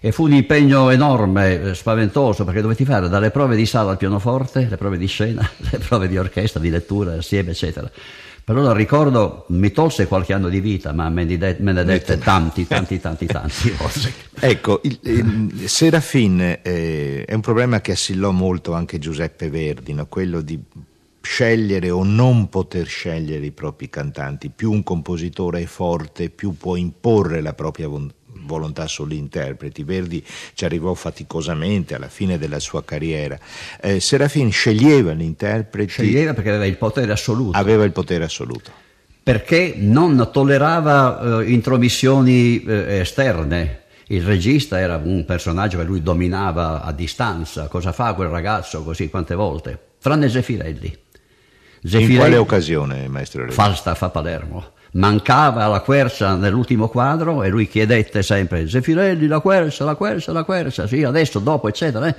e 0.00 0.10
fu 0.10 0.24
un 0.24 0.32
impegno 0.32 0.90
enorme, 0.90 1.60
eh, 1.60 1.74
spaventoso, 1.74 2.44
perché 2.44 2.60
dovetti 2.60 2.84
fare 2.84 3.08
dalle 3.08 3.30
prove 3.30 3.54
di 3.54 3.66
sala 3.66 3.92
al 3.92 3.96
pianoforte, 3.96 4.66
le 4.68 4.76
prove 4.76 4.98
di 4.98 5.06
scena, 5.06 5.48
le 5.70 5.78
prove 5.78 6.08
di 6.08 6.18
orchestra, 6.18 6.60
di 6.60 6.70
lettura 6.70 7.14
assieme, 7.14 7.50
eccetera. 7.50 7.88
Per 8.48 8.56
allora 8.56 8.72
ricordo, 8.72 9.44
mi 9.48 9.70
tolse 9.70 10.06
qualche 10.06 10.32
anno 10.32 10.48
di 10.48 10.60
vita, 10.60 10.92
ma 10.92 11.08
me 11.10 11.24
ne, 11.24 11.36
de- 11.36 11.56
me 11.60 11.72
ne 11.72 11.84
dette 11.84 12.18
tanti, 12.18 12.66
tanti, 12.66 12.98
tanti, 12.98 13.26
tanti. 13.26 13.76
ecco, 14.40 14.80
il, 14.84 14.98
il 15.02 15.68
Serafin 15.68 16.58
eh, 16.62 17.24
è 17.26 17.34
un 17.34 17.40
problema 17.42 17.80
che 17.82 17.92
assillò 17.92 18.30
molto 18.30 18.72
anche 18.72 18.98
Giuseppe 18.98 19.50
Verdi, 19.50 19.92
no? 19.92 20.06
quello 20.06 20.40
di 20.40 20.58
scegliere 21.20 21.90
o 21.90 22.04
non 22.04 22.48
poter 22.48 22.86
scegliere 22.86 23.46
i 23.46 23.52
propri 23.52 23.88
cantanti. 23.90 24.50
Più 24.50 24.72
un 24.72 24.82
compositore 24.82 25.62
è 25.62 25.66
forte, 25.66 26.30
più 26.30 26.56
può 26.56 26.76
imporre 26.76 27.40
la 27.40 27.54
propria 27.54 27.88
volontà 28.44 28.86
sugli 28.86 29.14
interpreti. 29.14 29.82
Verdi 29.84 30.24
ci 30.54 30.64
arrivò 30.64 30.94
faticosamente 30.94 31.94
alla 31.94 32.08
fine 32.08 32.38
della 32.38 32.58
sua 32.58 32.84
carriera. 32.84 33.38
Eh, 33.80 34.00
Serafin 34.00 34.50
sceglieva 34.50 35.12
gli 35.12 35.22
interpreti. 35.22 35.90
Sceglieva 35.90 36.34
perché 36.34 36.50
aveva 36.50 36.66
il 36.66 36.76
potere 36.76 37.12
assoluto. 37.12 37.56
Aveva 37.56 37.84
il 37.84 37.92
potere 37.92 38.24
assoluto. 38.24 38.70
Perché 39.22 39.74
non 39.76 40.30
tollerava 40.32 41.40
eh, 41.40 41.50
intromissioni 41.50 42.62
eh, 42.62 43.00
esterne. 43.00 43.82
Il 44.10 44.22
regista 44.22 44.80
era 44.80 44.98
un 45.02 45.26
personaggio 45.26 45.76
che 45.76 45.84
lui 45.84 46.02
dominava 46.02 46.82
a 46.82 46.92
distanza. 46.92 47.68
Cosa 47.68 47.92
fa 47.92 48.14
quel 48.14 48.28
ragazzo 48.28 48.82
così 48.82 49.10
quante 49.10 49.34
volte? 49.34 49.78
Tranne 50.00 50.30
Zeffirelli. 50.30 51.06
Zeffirelli 51.82 52.12
In 52.12 52.18
quale 52.18 52.36
occasione, 52.36 53.08
maestro 53.08 53.42
Regista? 53.42 53.62
Falstaff 53.62 54.02
a 54.02 54.08
Palermo 54.10 54.64
mancava 54.92 55.66
la 55.66 55.80
quercia 55.80 56.34
nell'ultimo 56.34 56.88
quadro 56.88 57.42
e 57.42 57.48
lui 57.48 57.68
chiedette 57.68 58.22
sempre 58.22 58.68
Zeffirelli 58.68 59.26
la 59.26 59.40
quercia, 59.40 59.84
la 59.84 59.94
quercia, 59.94 60.32
la 60.32 60.44
quercia, 60.44 60.86
sì 60.86 61.02
adesso, 61.02 61.38
dopo 61.38 61.68
eccetera, 61.68 62.06
eh? 62.06 62.14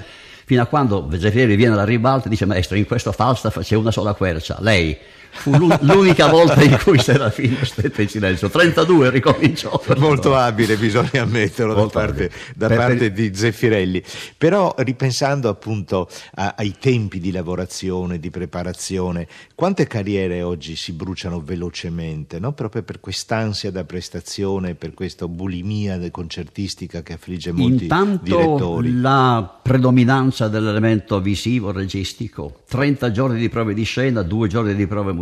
fino 0.46 0.62
a 0.62 0.66
quando 0.66 1.10
Zeffirelli 1.12 1.56
viene 1.56 1.74
alla 1.74 1.84
ribalta 1.84 2.28
e 2.28 2.30
dice 2.30 2.46
maestro 2.46 2.78
in 2.78 2.86
questo 2.86 3.12
Falstaff 3.12 3.60
c'è 3.60 3.76
una 3.76 3.92
sola 3.92 4.14
quercia, 4.14 4.58
lei 4.60 4.98
Fu 5.32 5.52
l'unica 5.82 6.28
volta 6.28 6.62
in 6.62 6.78
cui 6.84 7.00
Serafino 7.00 7.64
stette 7.64 8.02
in 8.02 8.10
silenzio. 8.10 8.50
32 8.50 9.10
ricominciò. 9.10 9.82
Molto 9.98 10.36
abile, 10.36 10.76
bisogna 10.76 11.22
ammetterlo, 11.22 11.74
da 11.74 11.86
parte, 11.88 12.30
da 12.56 12.68
per, 12.68 12.78
parte 12.78 13.12
per... 13.12 13.12
di 13.12 13.32
Zeffirelli. 13.34 14.04
Però 14.38 14.76
ripensando 14.80 15.48
appunto 15.48 16.10
a, 16.36 16.56
ai 16.58 16.76
tempi 16.80 17.20
di 17.20 17.32
lavorazione, 17.32 18.20
di 18.20 18.30
preparazione, 18.30 19.28
quante 19.56 19.88
carriere 19.88 20.42
oggi 20.42 20.76
si 20.76 20.92
bruciano 20.92 21.42
velocemente, 21.42 22.40
no? 22.40 22.52
proprio 22.52 22.84
per 22.84 23.00
quest'ansia 23.00 23.72
da 23.72 23.84
prestazione, 23.86 24.76
per 24.76 24.94
questa 24.94 25.28
bulimia 25.28 25.98
concertistica 26.12 27.02
che 27.02 27.14
affligge 27.14 27.52
molti 27.52 27.84
Intanto 27.84 28.24
direttori? 28.24 29.00
la 29.00 29.60
predominanza 29.62 30.48
dell'elemento 30.48 31.20
visivo, 31.22 31.72
registico, 31.72 32.62
30 32.68 33.12
giorni 33.12 33.40
di 33.40 33.50
prove 33.50 33.74
di 33.74 33.84
scena, 33.84 34.22
2 34.22 34.48
giorni 34.48 34.76
di 34.76 34.88
prove 34.88 35.12
musicali. 35.12 35.19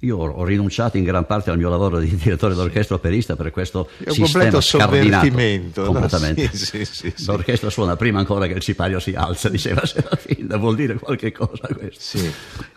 Io 0.00 0.18
ho 0.18 0.44
rinunciato 0.44 0.98
in 0.98 1.04
gran 1.04 1.24
parte 1.24 1.50
al 1.50 1.56
mio 1.56 1.70
lavoro 1.70 1.98
di 1.98 2.14
direttore 2.14 2.54
d'orchestra 2.54 2.96
operista 2.96 3.36
per 3.36 3.50
questo 3.50 3.88
È 3.98 4.08
un 4.08 4.14
sistema 4.14 4.60
scardinato. 4.60 5.28
No? 5.28 5.84
Completamente. 5.86 6.50
Sì, 6.64 6.84
sì, 6.84 7.12
sì, 7.14 7.24
L'orchestra 7.26 7.70
suona 7.70 7.96
prima 7.96 8.18
ancora 8.18 8.46
che 8.46 8.54
il 8.54 8.62
sipario 8.62 9.00
si 9.00 9.12
alza, 9.12 9.48
diceva 9.48 9.84
Serafina, 9.86 10.56
vuol 10.56 10.76
dire 10.76 10.94
qualche 10.94 11.32
cosa 11.32 11.68
questo. 11.74 12.18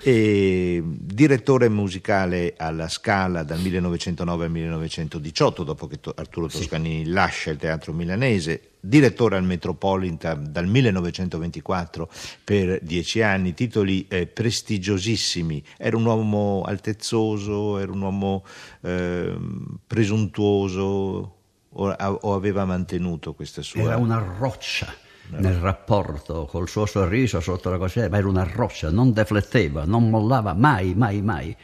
E, 0.01 0.81
direttore 0.83 1.69
musicale 1.69 2.53
alla 2.57 2.87
Scala 2.87 3.43
dal 3.43 3.59
1909 3.59 4.45
al 4.45 4.51
1918, 4.51 5.63
dopo 5.63 5.87
che 5.87 5.99
Arturo 6.15 6.47
Toscanini 6.47 7.07
lascia 7.07 7.51
il 7.51 7.57
teatro 7.57 7.93
milanese, 7.93 8.61
direttore 8.87 9.35
al 9.35 9.43
Metropolitan 9.43 10.51
dal 10.51 10.67
1924 10.67 12.09
per 12.43 12.79
dieci 12.81 13.21
anni, 13.21 13.53
titoli 13.53 14.07
eh, 14.07 14.27
prestigiosissimi. 14.27 15.63
Era 15.77 15.97
un 15.97 16.05
uomo 16.05 16.63
altezzoso, 16.65 17.79
era 17.79 17.91
un 17.91 18.01
uomo 18.01 18.43
eh, 18.81 19.37
presuntuoso 19.85 21.35
o, 21.69 21.89
o, 21.89 22.33
aveva 22.33 22.65
mantenuto 22.65 23.33
questa 23.33 23.61
sua... 23.61 23.81
Era 23.81 23.97
una 23.97 24.17
roccia 24.17 24.87
nel 25.29 25.55
rapporto 25.55 26.45
col 26.45 26.69
suo 26.69 26.85
sorriso 26.85 27.39
sotto 27.41 27.69
la 27.69 27.77
coscienza, 27.77 28.09
ma 28.09 28.17
era 28.17 28.27
una 28.27 28.49
roccia, 28.49 28.89
non 28.89 29.11
defletteva, 29.11 29.83
non 29.85 30.09
mollava 30.09 30.53
mai, 30.53 30.93
mai, 30.95 31.21
mai. 31.21 31.55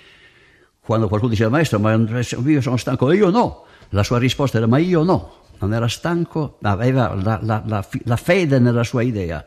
Quando 0.79 1.07
qualcuno 1.07 1.31
diceva 1.31 1.49
maestro, 1.49 1.79
ma 1.79 1.93
io 1.93 2.61
sono 2.61 2.75
stanco, 2.75 3.11
io 3.13 3.29
no, 3.29 3.65
la 3.89 4.03
sua 4.03 4.19
risposta 4.19 4.57
era 4.57 4.67
ma 4.67 4.79
io 4.79 5.03
no, 5.03 5.42
non 5.63 5.73
era 5.73 5.87
stanco, 5.87 6.57
aveva 6.61 7.13
la, 7.15 7.39
la, 7.41 7.63
la, 7.65 7.87
la 8.03 8.15
fede 8.17 8.59
nella 8.59 8.83
sua 8.83 9.01
idea. 9.01 9.45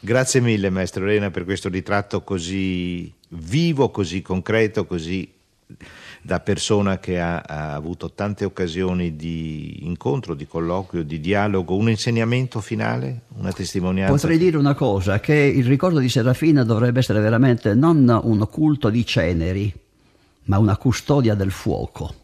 Grazie 0.00 0.40
mille, 0.40 0.70
maestro 0.70 1.04
Elena, 1.04 1.30
per 1.30 1.44
questo 1.44 1.68
ritratto 1.68 2.22
così 2.22 3.12
vivo, 3.28 3.90
così 3.90 4.20
concreto, 4.22 4.84
così 4.84 5.30
da 6.20 6.40
persona 6.40 6.98
che 6.98 7.20
ha, 7.20 7.38
ha, 7.38 7.74
avuto 7.74 8.10
tante 8.10 8.44
occasioni 8.44 9.14
di 9.14 9.86
incontro, 9.86 10.34
di 10.34 10.48
colloquio, 10.48 11.04
di 11.04 11.20
dialogo. 11.20 11.76
Un 11.76 11.90
insegnamento 11.90 12.60
finale? 12.60 13.22
Una 13.36 13.52
testimonianza? 13.52 14.12
Potrei 14.12 14.38
dire 14.38 14.56
una 14.56 14.74
cosa, 14.74 15.20
che 15.20 15.34
il 15.34 15.64
ricordo 15.64 16.00
di 16.00 16.08
Serafina 16.08 16.64
dovrebbe 16.64 16.98
essere 16.98 17.20
veramente 17.20 17.74
non 17.74 18.20
un 18.24 18.48
culto 18.50 18.90
di 18.90 19.06
ceneri, 19.06 19.72
ma 20.46 20.58
una 20.58 20.76
custodia 20.76 21.36
del 21.36 21.52
fuoco. 21.52 22.21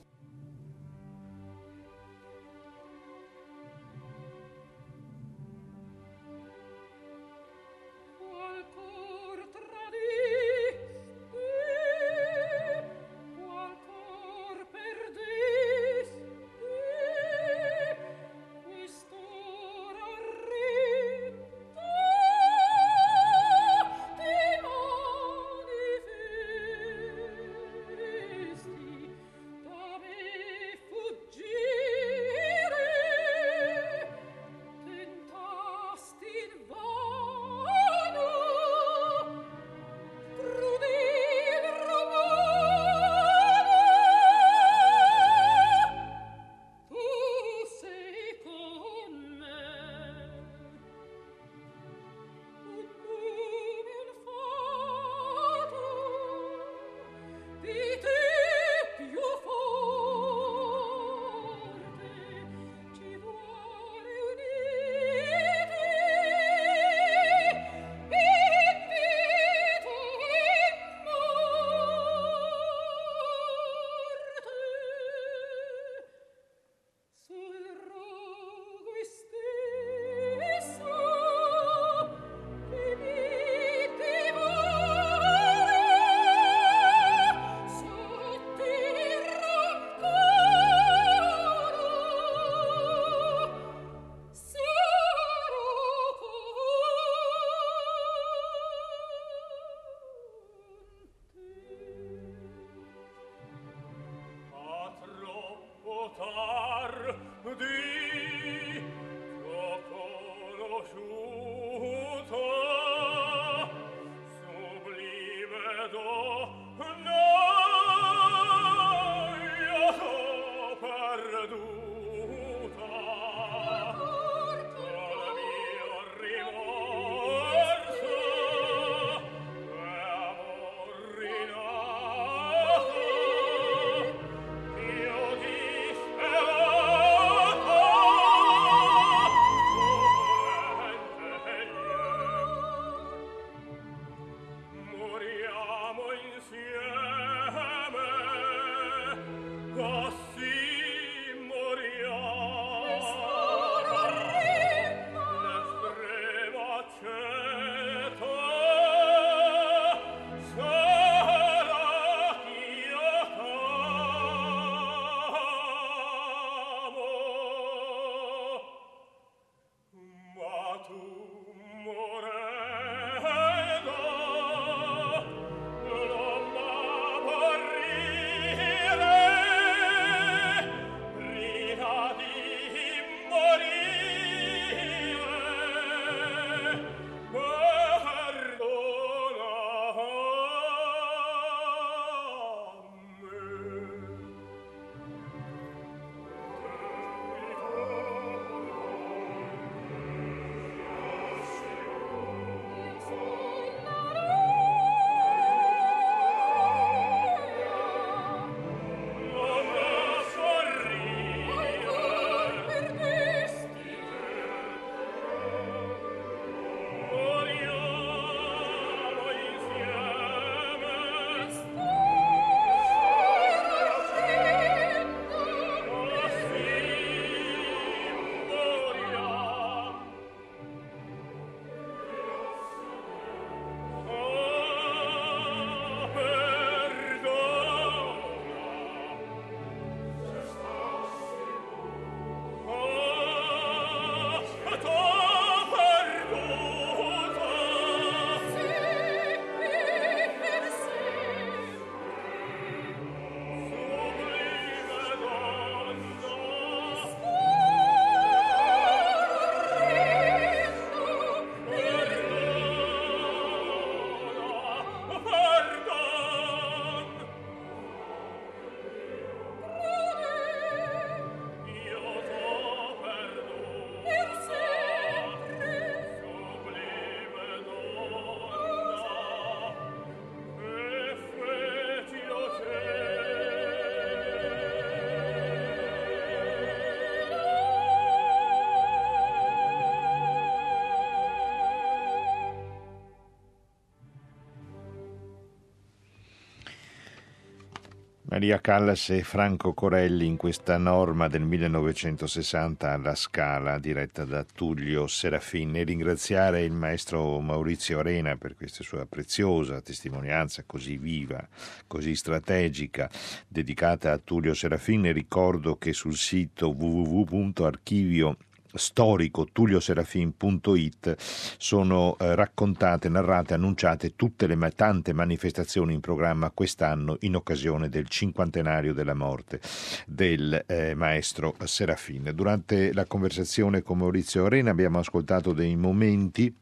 Maria 298.39 298.61
Callas 298.61 299.11
e 299.11 299.24
Franco 299.24 299.74
Corelli 299.74 300.24
in 300.24 300.36
questa 300.36 300.78
norma 300.78 301.26
del 301.26 301.43
1960 301.43 302.89
alla 302.89 303.16
Scala 303.16 303.80
diretta 303.80 304.24
da 304.24 304.45
Tullio 304.45 305.09
Serafin. 305.09 305.74
E 305.74 305.82
ringraziare 305.82 306.62
il 306.62 306.70
maestro 306.70 307.41
Maurizio 307.41 307.99
Arena 307.99 308.36
per 308.36 308.55
questa 308.55 308.84
sua 308.84 309.07
preziosa 309.07 309.80
testimonianza 309.80 310.62
così 310.64 310.99
viva, 310.99 311.45
così 311.89 312.14
strategica 312.14 313.11
dedicata 313.49 314.12
a 314.12 314.18
Tullio 314.18 314.55
Serafin. 314.55 315.07
E 315.07 315.11
ricordo 315.11 315.74
che 315.76 315.93
sul 315.93 316.14
sito 316.14 316.68
www.archivio 316.68 318.36
storico 318.75 319.47
tullioserafin.it 319.51 321.16
sono 321.59 322.16
eh, 322.19 322.35
raccontate, 322.35 323.09
narrate, 323.09 323.55
annunciate 323.55 324.14
tutte 324.16 324.47
le 324.47 324.57
tante 324.75 325.12
manifestazioni 325.12 325.95
in 325.95 326.01
programma 326.01 326.51
quest'anno 326.51 327.16
in 327.21 327.37
occasione 327.37 327.89
del 327.89 328.09
cinquantenario 328.09 328.93
della 328.93 329.14
morte 329.14 329.61
del 330.07 330.64
eh, 330.66 330.95
maestro 330.95 331.55
Serafin. 331.64 332.33
Durante 332.35 332.93
la 332.93 333.07
conversazione 333.07 333.83
con 333.83 333.99
Maurizio 333.99 334.45
Arena 334.45 334.71
abbiamo 334.71 334.99
ascoltato 334.99 335.53
dei 335.53 335.77
momenti 335.77 336.55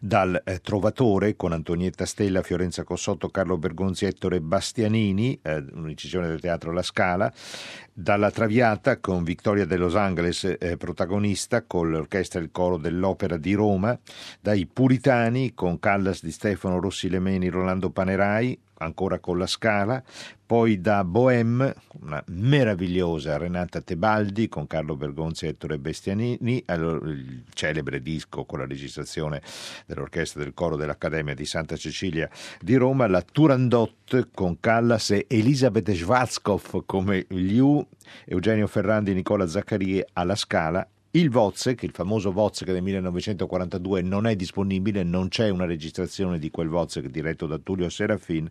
dal 0.00 0.40
eh, 0.44 0.60
Trovatore 0.60 1.36
con 1.36 1.52
Antonietta 1.52 2.06
Stella, 2.06 2.42
Fiorenza 2.42 2.84
Cossotto, 2.84 3.28
Carlo 3.28 3.58
Bergonzi, 3.58 4.06
Ettore 4.06 4.40
Bastianini, 4.40 5.38
eh, 5.42 5.64
un'incisione 5.72 6.28
del 6.28 6.40
teatro 6.40 6.72
La 6.72 6.82
Scala, 6.82 7.32
dalla 7.92 8.30
Traviata 8.30 8.98
con 8.98 9.24
Vittoria 9.24 9.64
de 9.64 9.76
Los 9.76 9.94
Angeles 9.94 10.56
eh, 10.58 10.76
protagonista 10.76 11.62
con 11.62 11.90
l'orchestra 11.90 12.40
e 12.40 12.42
il 12.42 12.50
coro 12.50 12.76
dell'Opera 12.76 13.36
di 13.36 13.54
Roma, 13.54 13.98
dai 14.40 14.66
Puritani 14.66 15.54
con 15.54 15.78
Callas 15.78 16.22
di 16.22 16.30
Stefano 16.30 16.80
Rossi 16.80 17.08
Lemeni, 17.08 17.48
Rolando 17.48 17.90
Panerai, 17.90 18.58
ancora 18.78 19.18
con 19.18 19.38
la 19.38 19.46
Scala, 19.46 20.02
poi 20.46 20.80
da 20.80 21.02
Bohème, 21.04 21.74
una 22.00 22.22
meravigliosa 22.28 23.36
Renata 23.36 23.80
Tebaldi 23.80 24.48
con 24.48 24.66
Carlo 24.66 24.96
Bergonzi 24.96 25.46
e 25.46 25.48
Ettore 25.48 25.78
Bestianini, 25.78 26.64
il 26.68 27.42
celebre 27.52 28.00
disco 28.00 28.44
con 28.44 28.60
la 28.60 28.66
registrazione 28.66 29.42
dell'orchestra 29.86 30.42
del 30.42 30.54
coro 30.54 30.76
dell'Accademia 30.76 31.34
di 31.34 31.44
Santa 31.44 31.76
Cecilia 31.76 32.30
di 32.60 32.76
Roma, 32.76 33.06
la 33.06 33.22
Turandot 33.22 34.28
con 34.32 34.60
Callas 34.60 35.10
e 35.10 35.26
Elisabeth 35.28 35.92
Schwarzkopf 35.92 36.82
come 36.86 37.26
Liu, 37.30 37.84
Eugenio 38.24 38.66
Ferrandi 38.66 39.14
Nicola 39.14 39.48
Zaccarie 39.48 40.06
alla 40.12 40.36
Scala 40.36 40.88
il 41.16 41.30
Wozzeck, 41.30 41.82
il 41.82 41.92
famoso 41.92 42.28
Wozzeck 42.28 42.70
del 42.70 42.82
1942, 42.82 44.02
non 44.02 44.26
è 44.26 44.36
disponibile, 44.36 45.02
non 45.02 45.28
c'è 45.28 45.48
una 45.48 45.64
registrazione 45.64 46.38
di 46.38 46.50
quel 46.50 46.68
Wozzeck 46.68 47.06
diretto 47.08 47.46
da 47.46 47.56
Tullio 47.56 47.88
Serafin 47.88 48.46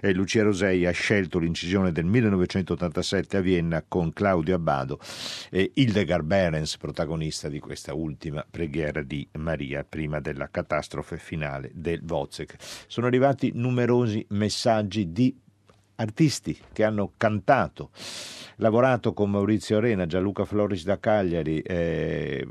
e 0.00 0.12
Lucia 0.12 0.42
Rosei 0.42 0.84
ha 0.84 0.90
scelto 0.90 1.38
l'incisione 1.38 1.92
del 1.92 2.06
1987 2.06 3.36
a 3.36 3.40
Vienna 3.40 3.84
con 3.86 4.12
Claudio 4.12 4.56
Abbado 4.56 4.98
e 5.48 5.70
Hildegard 5.74 6.24
Behrens, 6.24 6.76
protagonista 6.76 7.48
di 7.48 7.60
questa 7.60 7.94
ultima 7.94 8.44
preghiera 8.48 9.00
di 9.02 9.26
Maria 9.38 9.86
prima 9.88 10.18
della 10.18 10.50
catastrofe 10.50 11.18
finale 11.18 11.70
del 11.72 12.02
Wozzeck. 12.04 12.56
Sono 12.88 13.06
arrivati 13.06 13.52
numerosi 13.54 14.26
messaggi 14.30 15.12
di 15.12 15.46
artisti 16.00 16.56
che 16.72 16.84
hanno 16.84 17.12
cantato, 17.16 17.90
lavorato 18.56 19.12
con 19.12 19.30
Maurizio 19.30 19.78
Arena, 19.78 20.06
Gianluca 20.06 20.44
Floris 20.44 20.84
da 20.84 20.98
Cagliari, 20.98 21.60
eh, 21.60 22.46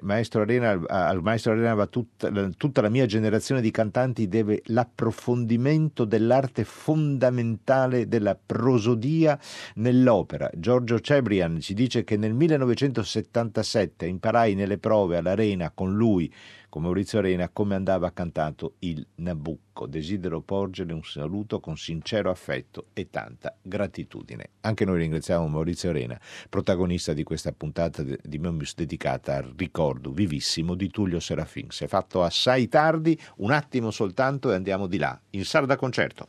Maestro 0.00 0.42
Arena, 0.42 0.80
al 0.86 1.22
Maestro 1.22 1.52
Arena 1.52 1.74
va 1.74 1.86
tutta, 1.86 2.30
tutta 2.56 2.80
la 2.80 2.88
mia 2.88 3.06
generazione 3.06 3.60
di 3.60 3.70
cantanti 3.70 4.28
deve 4.28 4.62
l'approfondimento 4.66 6.04
dell'arte 6.04 6.64
fondamentale 6.64 8.06
della 8.06 8.38
prosodia 8.44 9.38
nell'opera. 9.74 10.50
Giorgio 10.54 11.00
Cebrian 11.00 11.60
ci 11.60 11.74
dice 11.74 12.04
che 12.04 12.16
nel 12.16 12.34
1977 12.34 14.06
imparai 14.06 14.54
nelle 14.54 14.78
prove 14.78 15.16
all'Arena 15.16 15.70
con 15.74 15.94
lui 15.94 16.32
con 16.72 16.80
Maurizio 16.80 17.18
Arena 17.18 17.50
come 17.50 17.74
andava 17.74 18.12
cantato 18.12 18.76
il 18.78 19.06
Nabucco. 19.16 19.84
Desidero 19.84 20.40
porgere 20.40 20.94
un 20.94 21.04
saluto 21.04 21.60
con 21.60 21.76
sincero 21.76 22.30
affetto 22.30 22.86
e 22.94 23.10
tanta 23.10 23.54
gratitudine. 23.60 24.52
Anche 24.60 24.86
noi 24.86 25.00
ringraziamo 25.00 25.46
Maurizio 25.48 25.90
Arena, 25.90 26.18
protagonista 26.48 27.12
di 27.12 27.24
questa 27.24 27.52
puntata 27.52 28.02
di 28.02 28.38
Momius 28.38 28.74
dedicata 28.74 29.36
al 29.36 29.52
ricordo 29.54 30.12
vivissimo 30.12 30.74
di 30.74 30.88
Tullio 30.88 31.20
Serafin. 31.20 31.66
Si 31.68 31.84
è 31.84 31.88
fatto 31.88 32.22
assai 32.22 32.68
tardi, 32.68 33.20
un 33.36 33.50
attimo 33.50 33.90
soltanto 33.90 34.50
e 34.50 34.54
andiamo 34.54 34.86
di 34.86 34.96
là, 34.96 35.20
in 35.32 35.44
Sarda 35.44 35.76
Concerto. 35.76 36.28